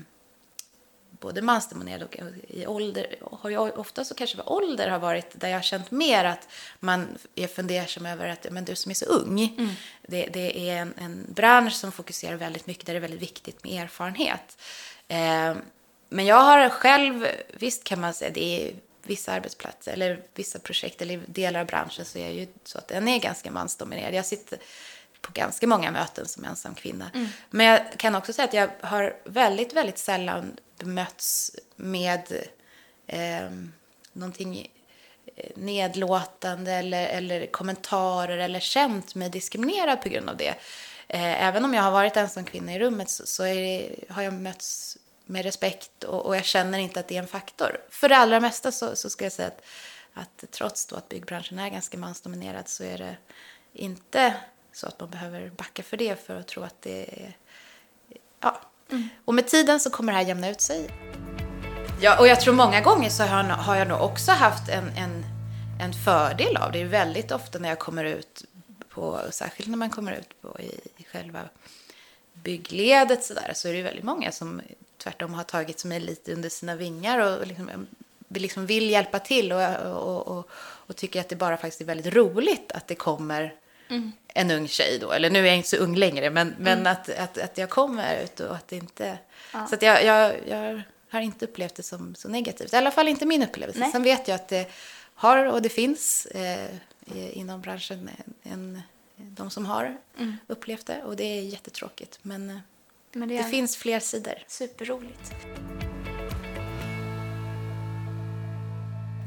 både 1.21 1.43
mansdominerad 1.43 2.03
och 2.03 2.17
i 2.49 2.67
ålder, 2.67 3.17
har 3.21 3.51
jag 3.51 3.79
ofta 3.79 4.05
så 4.05 4.15
kanske 4.15 4.43
ålder 4.43 4.89
har 4.89 4.99
varit 4.99 5.41
där 5.41 5.49
jag 5.49 5.57
har 5.57 5.63
känt 5.63 5.91
mer 5.91 6.25
att 6.25 6.49
man 6.81 7.19
är 7.35 7.47
fundersam 7.47 8.07
över 8.07 8.29
att 8.29 8.47
men 8.51 8.65
du 8.65 8.77
som 8.77 8.91
är 8.91 8.95
så 8.95 9.05
ung, 9.05 9.41
mm. 9.41 9.71
det, 10.03 10.27
det, 10.27 10.71
är 10.71 10.77
en, 10.77 10.95
en, 10.97 11.27
bransch 11.29 11.73
som 11.73 11.93
fokuserar 11.93 12.37
väldigt 12.37 12.67
mycket 12.67 12.87
där 12.87 12.93
det 12.93 12.99
är 12.99 13.01
väldigt 13.01 13.23
viktigt 13.23 13.65
med 13.65 13.83
erfarenhet. 13.83 14.59
Eh, 15.09 15.55
men 16.09 16.27
jag 16.27 16.41
har 16.41 16.69
själv, 16.69 17.27
visst 17.53 17.85
kan 17.85 18.01
man 18.01 18.15
säga, 18.15 18.31
det 18.35 18.69
är 18.69 18.75
vissa 19.07 19.33
arbetsplatser 19.33 19.93
eller 19.93 20.23
vissa 20.35 20.59
projekt 20.59 21.03
eller 21.03 21.21
delar 21.27 21.61
av 21.61 21.67
branschen 21.67 22.05
så 22.05 22.19
är 22.19 22.31
ju 22.31 22.47
så 22.65 22.79
att 22.79 22.89
den 22.89 23.09
är 23.09 23.19
ganska 23.19 23.51
mansdominerad. 23.51 24.15
Jag 24.15 24.27
sitter 24.27 24.59
på 25.21 25.33
ganska 25.33 25.67
många 25.67 25.91
möten 25.91 26.29
som 26.29 26.45
ensam 26.45 26.75
kvinna. 26.75 27.11
Mm. 27.15 27.29
Men 27.51 27.67
jag 27.67 27.81
kan 27.97 28.15
också 28.15 28.33
säga 28.33 28.45
att 28.45 28.55
jag 28.55 28.89
har 28.89 29.17
väldigt, 29.25 29.73
väldigt 29.73 29.99
sällan 29.99 30.57
bemötts 30.79 31.57
med 31.77 32.33
eh, 33.07 33.51
någonting 34.13 34.71
nedlåtande 35.55 36.73
eller, 36.73 37.07
eller 37.07 37.47
kommentarer 37.47 38.39
eller 38.39 38.61
känt 38.61 39.15
mig 39.15 39.31
diskriminerad 39.31 40.03
på 40.03 40.09
grund 40.09 40.31
av 40.31 40.37
det. 40.37 40.55
Eh, 41.09 41.45
även 41.47 41.65
om 41.65 41.75
jag 41.75 41.83
har 41.83 41.91
varit 41.91 42.17
ensam 42.17 42.45
kvinna 42.45 42.75
i 42.75 42.79
rummet 42.79 43.11
så, 43.11 43.27
så 43.27 43.43
det, 43.43 43.91
har 44.09 44.23
jag 44.23 44.33
mötts 44.33 44.99
med 45.27 45.45
respekt 45.45 46.05
och, 46.05 46.27
och, 46.27 46.37
jag 46.37 46.45
känner 46.45 46.79
inte 46.79 47.01
att 47.01 47.09
det 47.09 47.15
är 47.15 47.19
en 47.19 47.27
faktor. 47.27 47.81
För 47.91 48.09
det 48.09 48.17
allra 48.17 48.41
mesta 48.41 48.73
så, 48.73 48.97
så 48.97 49.11
ska 49.11 49.25
jag 49.25 49.33
säga 49.33 49.49
att, 49.49 49.63
att 50.15 50.45
trots 50.51 50.87
då 50.87 50.97
att 50.97 51.09
byggbranschen 51.09 51.59
är 51.59 51.69
ganska 51.69 51.99
mansdominerad 51.99 52.69
så 52.69 52.85
är 52.85 52.99
det 52.99 53.17
inte 53.73 54.35
så 54.73 54.87
att 54.87 55.01
man 55.01 55.11
behöver 55.11 55.51
backa 55.51 55.83
för 55.83 55.97
det 55.97 56.27
för 56.27 56.37
att 56.37 56.49
tro 56.49 56.63
att 56.63 56.83
det 56.83 57.23
är... 57.23 57.37
Ja. 58.41 58.61
Mm. 58.91 59.09
Och 59.25 59.35
med 59.35 59.49
tiden 59.49 59.81
så 59.81 59.91
kommer 59.91 60.13
det 60.13 60.19
här 60.19 60.25
jämna 60.25 60.49
ut 60.49 60.61
sig. 60.61 60.91
Ja, 62.01 62.19
och 62.19 62.29
jag 62.29 62.41
tror 62.41 62.55
många 62.55 62.81
gånger 62.81 63.11
så 63.11 63.23
har, 63.23 63.43
har 63.43 63.77
jag 63.77 63.89
nog 63.89 64.01
också 64.01 64.33
haft 64.33 64.69
en, 64.69 64.89
en, 64.89 65.25
en 65.81 65.93
fördel 66.05 66.57
av 66.57 66.73
det. 66.73 66.79
Det 66.79 66.85
är 66.85 66.89
väldigt 66.89 67.33
ofta 67.33 67.59
när 67.59 67.69
jag 67.69 67.79
kommer 67.79 68.05
ut 68.05 68.45
på, 68.89 69.21
särskilt 69.31 69.69
när 69.69 69.77
man 69.77 69.91
kommer 69.91 70.13
ut 70.13 70.43
på 70.43 70.61
i, 70.61 70.81
i 70.97 71.05
själva 71.05 71.41
byggledet 72.33 73.25
så 73.25 73.35
där, 73.35 73.53
så 73.55 73.69
är 73.69 73.73
det 73.73 73.83
väldigt 73.83 74.05
många 74.05 74.33
som 74.33 74.63
tvärtom 75.05 75.35
har 75.35 75.45
tagit 75.45 75.85
mig 75.85 76.01
lite 76.01 76.33
under 76.33 76.49
sina 76.49 76.77
vingar 76.77 77.19
och 77.19 77.47
liksom, 77.47 77.87
liksom 78.29 78.67
vill 78.67 78.91
hjälpa 78.91 79.19
till 79.19 79.53
och, 79.53 79.77
och, 79.87 80.27
och, 80.27 80.49
och, 80.87 80.97
tycker 80.97 81.21
att 81.21 81.29
det 81.29 81.37
bara 81.37 81.57
faktiskt 81.57 81.81
är 81.81 81.85
väldigt 81.85 82.15
roligt 82.15 82.73
att 82.73 82.87
det 82.87 82.95
kommer 82.95 83.55
mm. 83.89 84.13
en 84.29 84.51
ung 84.51 84.69
tjej 84.69 84.99
då. 85.01 85.13
Eller 85.13 85.31
nu 85.31 85.39
är 85.39 85.47
jag 85.47 85.57
inte 85.57 85.69
så 85.69 85.77
ung 85.77 85.97
längre, 85.97 86.31
men, 86.31 86.55
men 86.59 86.79
mm. 86.79 86.93
att, 86.93 87.11
att, 87.11 87.39
att 87.39 87.59
jag 87.59 87.71
kommer 87.71 88.23
ut 88.23 88.41
och 88.41 88.55
att 88.55 88.69
det 88.69 88.77
inte... 88.77 89.19
Ja. 89.53 89.67
Så 89.67 89.75
att 89.75 89.83
jag, 89.83 90.05
jag, 90.05 90.35
jag 90.49 90.83
har 91.09 91.21
inte 91.21 91.45
upplevt 91.45 91.75
det 91.75 91.83
som 91.83 92.15
så 92.15 92.29
negativt. 92.29 92.73
I 92.73 92.77
alla 92.77 92.91
fall 92.91 93.09
inte 93.09 93.27
min 93.27 93.43
upplevelse. 93.43 93.81
Nej. 93.81 93.93
Sen 93.93 94.03
vet 94.03 94.29
jag 94.29 94.35
att 94.35 94.49
det 94.49 94.71
har 95.15 95.45
och 95.45 95.63
det 95.63 95.69
finns 95.69 96.27
eh, 96.27 96.71
inom 97.33 97.61
branschen 97.61 98.11
en, 98.43 98.83
de 99.17 99.51
som 99.51 99.67
har 99.67 99.97
mm. 100.19 100.37
upplevt 100.47 100.87
det 100.87 101.03
och 101.03 101.17
det 101.17 101.25
är 101.25 101.43
jättetråkigt. 101.43 102.19
Men, 102.23 102.51
eh, 102.51 102.57
Men 103.15 103.29
det, 103.29 103.37
det 103.37 103.45
finns 103.45 103.77
fler 103.77 104.01
sidor. 104.01 104.35
Superroligt. 104.47 105.33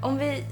Om 0.04 0.18
vi 0.18 0.44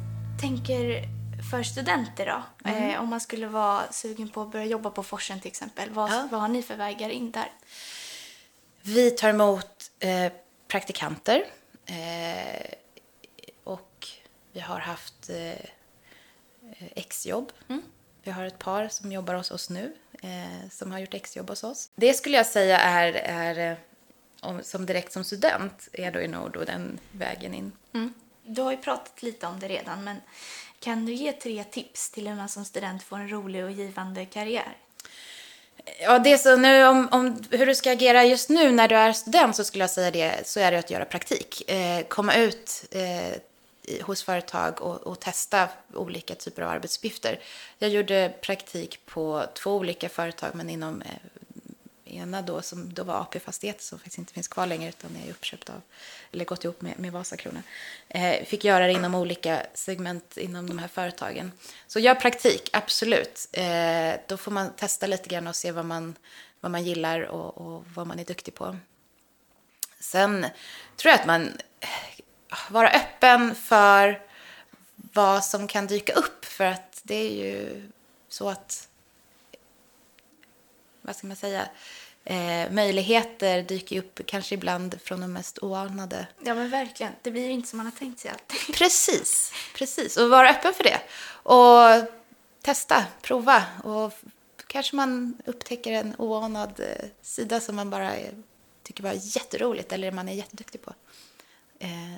tänker 0.42 1.04
för 1.52 1.64
studenter 1.64 2.26
då? 2.26 2.70
Mm. 2.70 2.90
Eh, 2.90 3.02
om 3.02 3.10
man 3.10 3.22
skulle 3.22 3.48
vara 3.48 3.92
sugen 3.92 4.30
på 4.30 4.42
att 4.42 4.52
börja 4.52 4.66
jobba 4.66 4.90
på 4.90 5.04
Forsen 5.04 5.40
till 5.40 5.48
exempel. 5.48 5.90
Vad, 5.90 6.12
Ja. 6.12 6.28
vad 6.32 6.42
har 6.42 6.48
ni 6.48 6.64
för 6.64 6.76
vägar 6.76 7.10
in 7.10 7.32
där? 7.32 7.52
Vi 8.82 9.12
tar 9.12 9.30
emot 9.30 9.92
eh, 10.00 10.32
praktikanter 10.68 11.46
eh, 11.86 12.72
och 13.64 14.08
vi 14.52 14.60
har 14.60 14.80
haft 14.80 15.30
eh, 15.30 15.66
exjobb. 16.96 17.52
Vi 18.24 18.32
har 18.32 18.46
ett 18.46 18.60
par 18.60 18.88
som 18.88 19.12
jobbar 19.12 19.34
hos 19.34 19.52
oss 19.52 19.70
nu 19.70 19.96
eh, 20.22 20.70
som 20.72 20.92
har 20.92 21.00
gjort 21.00 21.14
exjobb 21.14 21.50
hos 21.50 21.64
oss. 21.64 21.90
Det 21.96 22.14
skulle 22.14 22.38
jag 22.38 22.46
säga 22.46 22.80
är, 22.80 23.14
är 23.14 23.72
eh, 23.72 23.78
om, 24.42 24.64
som 24.64 24.86
direkt 24.86 25.14
som 25.14 25.24
student 25.24 25.90
är 25.94 26.12
då 26.12 26.20
i 26.20 26.28
Nord 26.28 26.56
och 26.56 26.66
den 26.66 27.00
vägen 27.12 27.54
in. 27.54 27.72
Du 28.44 28.62
har 28.62 28.72
ju 28.72 28.78
pratat 28.78 29.24
lite 29.24 29.48
om 29.48 29.60
det 29.60 29.68
redan, 29.68 30.04
men 30.04 30.18
kan 30.80 31.06
du 31.06 31.14
ge 31.14 31.32
tre 31.32 31.64
tips 31.64 32.10
till 32.10 32.28
hur 32.28 32.36
man 32.36 32.50
som 32.50 32.66
student 32.66 33.04
får 33.04 33.18
en 33.18 33.30
rolig 33.30 33.64
och 33.64 33.72
givande 33.72 34.26
karriär? 34.26 34.78
Ja, 36.02 36.20
det 36.20 36.38
så 36.38 36.56
nu 36.56 36.86
om, 36.86 37.08
om 37.12 37.44
hur 37.52 37.66
du 37.66 37.76
ska 37.76 37.92
agera 37.92 38.26
just 38.26 38.50
nu 38.50 38.72
när 38.72 38.88
du 38.88 38.96
är 38.96 39.14
student 39.14 39.56
så 39.56 39.64
skulle 39.64 39.84
jag 39.84 39.92
säga 39.92 40.12
det, 40.12 40.48
så 40.48 40.60
är 40.60 40.72
det 40.72 40.80
att 40.80 40.92
göra 40.92 41.06
praktik. 41.06 41.72
Eh, 41.72 42.06
komma 42.08 42.36
ut 42.36 42.86
eh, 42.92 43.38
i, 43.88 44.02
hos 44.02 44.24
företag 44.24 44.82
och, 44.82 44.96
och 44.96 45.20
testa 45.20 45.70
olika 45.94 46.36
typer 46.36 46.62
av 46.62 46.70
arbetsuppgifter. 46.70 47.40
Jag 47.80 47.90
gjorde 47.90 48.34
praktik 48.42 49.06
på 49.06 49.46
två 49.54 49.76
olika 49.76 50.10
företag, 50.10 50.52
men 50.56 50.70
inom 50.70 51.02
eh, 51.02 51.10
ena 52.06 52.42
då 52.42 52.62
som 52.62 52.94
då 52.94 53.04
var 53.04 53.22
AP 53.22 53.40
Fastigheter 53.40 53.84
som 53.84 54.00
faktiskt 54.00 54.18
inte 54.18 54.34
finns 54.34 54.48
kvar 54.48 54.66
längre 54.66 54.90
utan 54.90 55.16
är 55.16 55.32
uppköpt 55.32 55.70
av, 55.70 55.82
eller 56.32 56.46
gått 56.46 56.64
ihop 56.64 56.82
med, 56.82 57.00
med 57.00 57.12
Vasakronan. 57.12 57.64
Eh, 58.10 58.46
fick 58.46 58.64
göra 58.64 58.88
det 58.88 58.94
inom 58.94 59.16
olika 59.16 59.66
segment 59.74 60.38
inom 60.38 60.68
de 60.68 60.80
här 60.80 60.88
företagen. 60.88 61.52
Så 61.88 62.00
gör 62.00 62.16
praktik, 62.16 62.70
absolut. 62.74 63.50
Eh, 63.52 64.14
då 64.28 64.38
får 64.38 64.52
man 64.52 64.74
testa 64.74 65.08
lite 65.08 65.30
grann 65.30 65.48
och 65.48 65.56
se 65.56 65.72
vad 65.72 65.86
man, 65.86 66.16
vad 66.60 66.72
man 66.72 66.84
gillar 66.84 67.22
och, 67.22 67.58
och 67.58 67.86
vad 67.96 68.08
man 68.08 68.20
är 68.20 68.26
duktig 68.26 68.54
på. 68.54 68.78
Sen 70.00 70.46
tror 70.98 71.12
jag 71.12 71.20
att 71.20 71.28
man 71.28 71.52
vara 72.70 72.90
öppen 72.90 73.56
för 73.56 74.22
vad 74.96 75.46
som 75.46 75.68
kan 75.68 75.88
dyka 75.88 76.14
upp 76.14 76.46
för 76.46 76.66
att 76.66 77.02
det 77.04 77.16
är 77.16 77.46
ju 77.46 77.84
så 78.30 78.50
att 78.50 78.88
vad 81.02 81.16
ska 81.16 81.28
man 81.28 81.36
säga 81.36 81.70
eh, 82.24 82.72
möjligheter 82.72 83.62
dyker 83.62 84.00
upp 84.00 84.20
kanske 84.26 84.56
ibland 84.56 85.02
från 85.02 85.22
de 85.22 85.34
mest 85.34 85.60
oanade 85.60 86.28
Ja, 86.44 86.56
men 86.56 86.70
verkligen. 86.70 87.14
Det 87.22 87.32
blir 87.32 87.46
ju 87.46 87.52
inte 87.52 87.70
som 87.70 87.78
man 87.78 87.86
har 87.86 87.92
tänkt 87.92 88.20
sig 88.20 88.32
alltid. 88.32 88.76
Precis, 88.76 89.54
precis. 89.76 90.18
Och 90.18 90.30
vara 90.30 90.50
öppen 90.50 90.74
för 90.74 90.84
det. 90.84 91.00
Och 91.28 92.12
testa, 92.62 93.06
prova. 93.22 93.64
Och 93.84 94.14
kanske 94.68 94.96
man 94.96 95.38
upptäcker 95.46 95.92
en 95.92 96.16
oanad 96.18 96.80
eh, 96.80 97.08
sida 97.22 97.60
som 97.60 97.76
man 97.76 97.90
bara 97.90 98.16
eh, 98.16 98.34
tycker 98.84 99.04
var 99.04 99.14
jätteroligt 99.14 99.92
eller 99.92 100.12
man 100.12 100.30
är 100.30 100.34
jätteduktig 100.34 100.82
på. 100.82 100.94
Eh, 101.80 102.16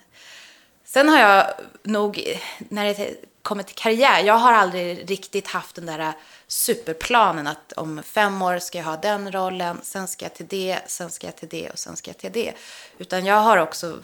sen 0.85 1.09
har 1.09 1.19
jag 1.19 1.53
nog, 1.83 2.39
när 2.57 2.85
det 2.85 3.15
kommer 3.41 3.63
till 3.63 3.75
karriär, 3.75 4.23
jag 4.23 4.33
har 4.33 4.53
aldrig 4.53 5.09
riktigt 5.09 5.47
haft 5.47 5.75
den 5.75 5.85
där 5.85 6.13
superplanen 6.47 7.47
att 7.47 7.73
om 7.73 8.03
fem 8.03 8.41
år 8.41 8.59
ska 8.59 8.77
jag 8.77 8.85
ha 8.85 8.97
den 8.97 9.31
rollen, 9.31 9.79
sen 9.83 10.07
ska 10.07 10.25
jag 10.25 10.33
till 10.33 10.47
det, 10.47 10.79
sen 10.87 11.09
ska 11.09 11.27
jag 11.27 11.35
till 11.35 11.49
det 11.49 11.69
och 11.69 11.79
sen 11.79 11.95
ska 11.95 12.09
jag 12.09 12.17
till 12.17 12.31
det. 12.31 12.53
Utan 12.97 13.25
jag 13.25 13.35
har 13.35 13.57
också 13.57 13.99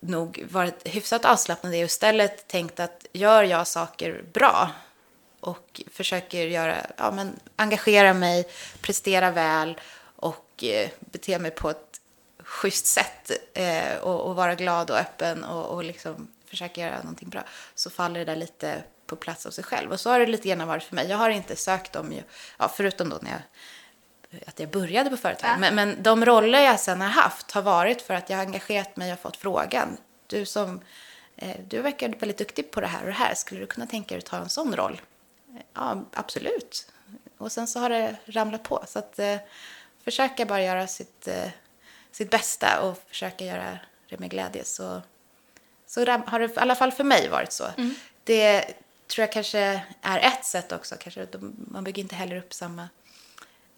nog 0.00 0.46
varit 0.50 0.88
hyfsat 0.88 1.24
avslappnad 1.24 1.74
i 1.74 1.80
och 1.80 1.86
istället 1.86 2.48
tänkt 2.48 2.80
att 2.80 3.06
gör 3.12 3.42
jag 3.42 3.66
saker 3.66 4.24
bra 4.32 4.70
och 5.40 5.82
försöker 5.92 6.46
göra, 6.46 6.76
ja, 6.96 7.10
men, 7.10 7.40
engagera 7.56 8.14
mig, 8.14 8.48
prestera 8.80 9.30
väl 9.30 9.80
och 10.16 10.64
eh, 10.64 10.88
bete 11.00 11.38
mig 11.38 11.50
på 11.50 11.70
ett 11.70 12.00
schysst 12.44 12.86
sätt 12.86 13.30
eh, 13.54 13.96
och, 13.96 14.20
och 14.20 14.36
vara 14.36 14.54
glad 14.54 14.90
och 14.90 14.98
öppen 14.98 15.44
och, 15.44 15.66
och 15.66 15.84
liksom 15.84 16.28
försöka 16.46 16.80
göra 16.80 16.98
någonting 16.98 17.28
bra 17.28 17.42
så 17.74 17.90
faller 17.90 18.20
det 18.20 18.24
där 18.24 18.36
lite 18.36 18.82
på 19.06 19.16
plats 19.16 19.46
av 19.46 19.50
sig 19.50 19.64
själv. 19.64 19.92
Och 19.92 20.00
så 20.00 20.10
har 20.10 20.20
det 20.20 20.26
lite 20.26 20.48
grann 20.48 20.68
varit 20.68 20.82
för 20.82 20.94
mig. 20.94 21.08
Jag 21.08 21.16
har 21.16 21.30
inte 21.30 21.56
sökt 21.56 21.96
ju, 21.96 22.22
ja, 22.58 22.72
förutom 22.76 23.08
då 23.08 23.18
när 23.22 23.30
jag 23.30 23.40
att 24.46 24.60
jag 24.60 24.70
började 24.70 25.10
på 25.10 25.16
företag. 25.16 25.50
Ja. 25.50 25.58
Men, 25.58 25.74
men 25.74 26.02
de 26.02 26.24
roller 26.24 26.60
jag 26.60 26.80
sen 26.80 27.00
har 27.00 27.08
haft 27.08 27.52
har 27.52 27.62
varit 27.62 28.02
för 28.02 28.14
att 28.14 28.30
jag 28.30 28.36
har 28.36 28.44
engagerat 28.44 28.96
mig 28.96 29.12
och 29.12 29.18
fått 29.18 29.36
frågan. 29.36 29.96
Du 30.26 30.46
som, 30.46 30.80
eh, 31.36 31.56
du 31.68 31.80
verkar 31.80 32.08
väldigt 32.08 32.38
duktig 32.38 32.70
på 32.70 32.80
det 32.80 32.86
här 32.86 33.00
och 33.00 33.06
det 33.06 33.12
här. 33.12 33.34
Skulle 33.34 33.60
du 33.60 33.66
kunna 33.66 33.86
tänka 33.86 34.14
dig 34.14 34.18
att 34.18 34.24
ta 34.24 34.36
en 34.36 34.48
sån 34.48 34.76
roll? 34.76 35.00
Eh, 35.54 35.60
Ja, 35.74 36.04
absolut. 36.12 36.92
Och 37.38 37.52
sen 37.52 37.66
så 37.66 37.80
har 37.80 37.90
det 37.90 38.16
ramlat 38.26 38.62
på. 38.62 38.84
Så 38.86 38.98
att 38.98 39.18
eh, 39.18 39.36
försöka 40.04 40.44
bara 40.44 40.62
göra 40.62 40.86
sitt, 40.86 41.28
eh, 41.28 41.48
sitt 42.14 42.30
bästa 42.30 42.80
och 42.80 43.04
försöka 43.08 43.44
göra 43.44 43.78
det 44.08 44.18
med 44.18 44.30
glädje. 44.30 44.64
Så, 44.64 45.02
så 45.86 46.06
har 46.06 46.38
det 46.38 46.44
i 46.44 46.56
alla 46.56 46.74
fall 46.74 46.92
för 46.92 47.04
mig 47.04 47.28
varit 47.28 47.52
så. 47.52 47.64
Det 48.24 48.74
tror 49.06 49.22
jag 49.22 49.32
kanske 49.32 49.82
är 50.02 50.18
ett 50.18 50.44
sätt 50.44 50.72
också. 50.72 50.94
Kanske, 51.00 51.26
man 51.56 51.84
bygger 51.84 52.02
inte 52.02 52.14
heller 52.14 52.36
upp 52.36 52.54
samma 52.54 52.88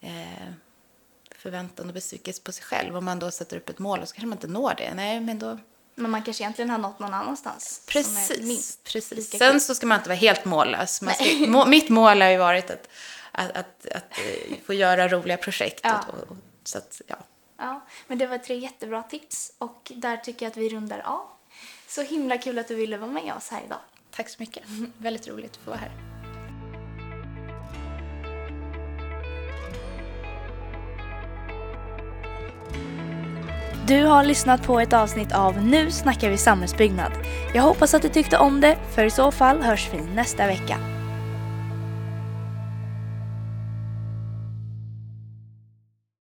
eh, 0.01 0.53
förväntan 1.37 1.89
och 1.89 1.95
besvikelse 1.95 2.43
på 2.43 2.53
sig 2.53 2.65
själv. 2.65 2.97
Om 2.97 3.05
man 3.05 3.19
då 3.19 3.31
sätter 3.31 3.57
upp 3.57 3.69
ett 3.69 3.79
mål 3.79 4.01
och 4.01 4.09
så 4.09 4.15
kanske 4.15 4.27
man 4.27 4.39
inte 4.39 4.49
når 4.49 4.75
det. 4.77 4.95
Nej, 4.95 5.21
men 5.21 5.39
då... 5.39 5.59
Men 5.95 6.11
man 6.11 6.23
kanske 6.23 6.43
egentligen 6.43 6.71
har 6.71 6.79
nått 6.79 6.99
någon 6.99 7.15
annanstans. 7.15 7.83
Precis. 7.87 8.79
precis. 8.85 9.31
Sen 9.31 9.53
kul. 9.53 9.61
så 9.61 9.75
ska 9.75 9.87
man 9.87 9.99
inte 9.99 10.09
vara 10.09 10.19
helt 10.19 10.45
mållös. 10.45 11.03
Man 11.03 11.15
ska, 11.15 11.25
må, 11.47 11.67
mitt 11.67 11.89
mål 11.89 12.21
har 12.23 12.29
ju 12.29 12.37
varit 12.37 12.71
att, 12.71 12.89
att, 13.33 13.57
att, 13.57 13.87
att 13.87 14.19
eh, 14.19 14.57
få 14.67 14.75
göra 14.75 15.09
roliga 15.09 15.37
projekt. 15.37 15.81
Ja. 15.83 16.05
Och, 16.09 16.31
och, 16.31 16.37
så 16.65 16.79
att, 16.79 17.01
ja. 17.07 17.17
Ja, 17.59 17.81
men 18.07 18.19
det 18.19 18.27
var 18.27 18.39
tre 18.39 18.59
jättebra 18.59 19.03
tips 19.03 19.53
och 19.59 19.93
där 19.95 20.17
tycker 20.17 20.47
jag 20.47 20.51
att 20.51 20.57
vi 20.57 20.69
rundar 20.69 20.99
av. 21.05 21.27
Så 21.89 22.03
himla 22.03 22.39
kul 22.39 22.59
att 22.59 22.69
du 22.69 22.75
ville 22.75 22.99
vara 22.99 23.11
med 23.11 23.35
oss 23.37 23.49
här 23.49 23.63
idag. 23.67 23.79
Tack 24.11 24.29
så 24.29 24.37
mycket. 24.39 24.63
Väldigt 24.99 25.29
roligt 25.29 25.51
att 25.51 25.57
få 25.57 25.71
vara 25.71 25.81
här. 25.81 25.91
Du 33.89 34.05
har 34.05 34.25
lyssnat 34.25 34.63
på 34.63 34.81
ett 34.81 34.93
avsnitt 34.93 35.33
av 35.33 35.63
Nu 35.63 35.91
snackar 35.91 36.31
vi 36.31 36.37
samhällsbyggnad. 36.37 37.13
Jag 37.55 37.63
hoppas 37.63 37.95
att 37.95 38.03
du 38.03 38.09
tyckte 38.09 38.39
om 38.39 38.61
det, 38.61 38.79
för 38.95 39.05
i 39.05 39.11
så 39.11 39.33
fall 39.33 39.63
hörs 39.63 39.89
vi 39.93 40.01
nästa 40.01 40.47
vecka. 40.47 40.96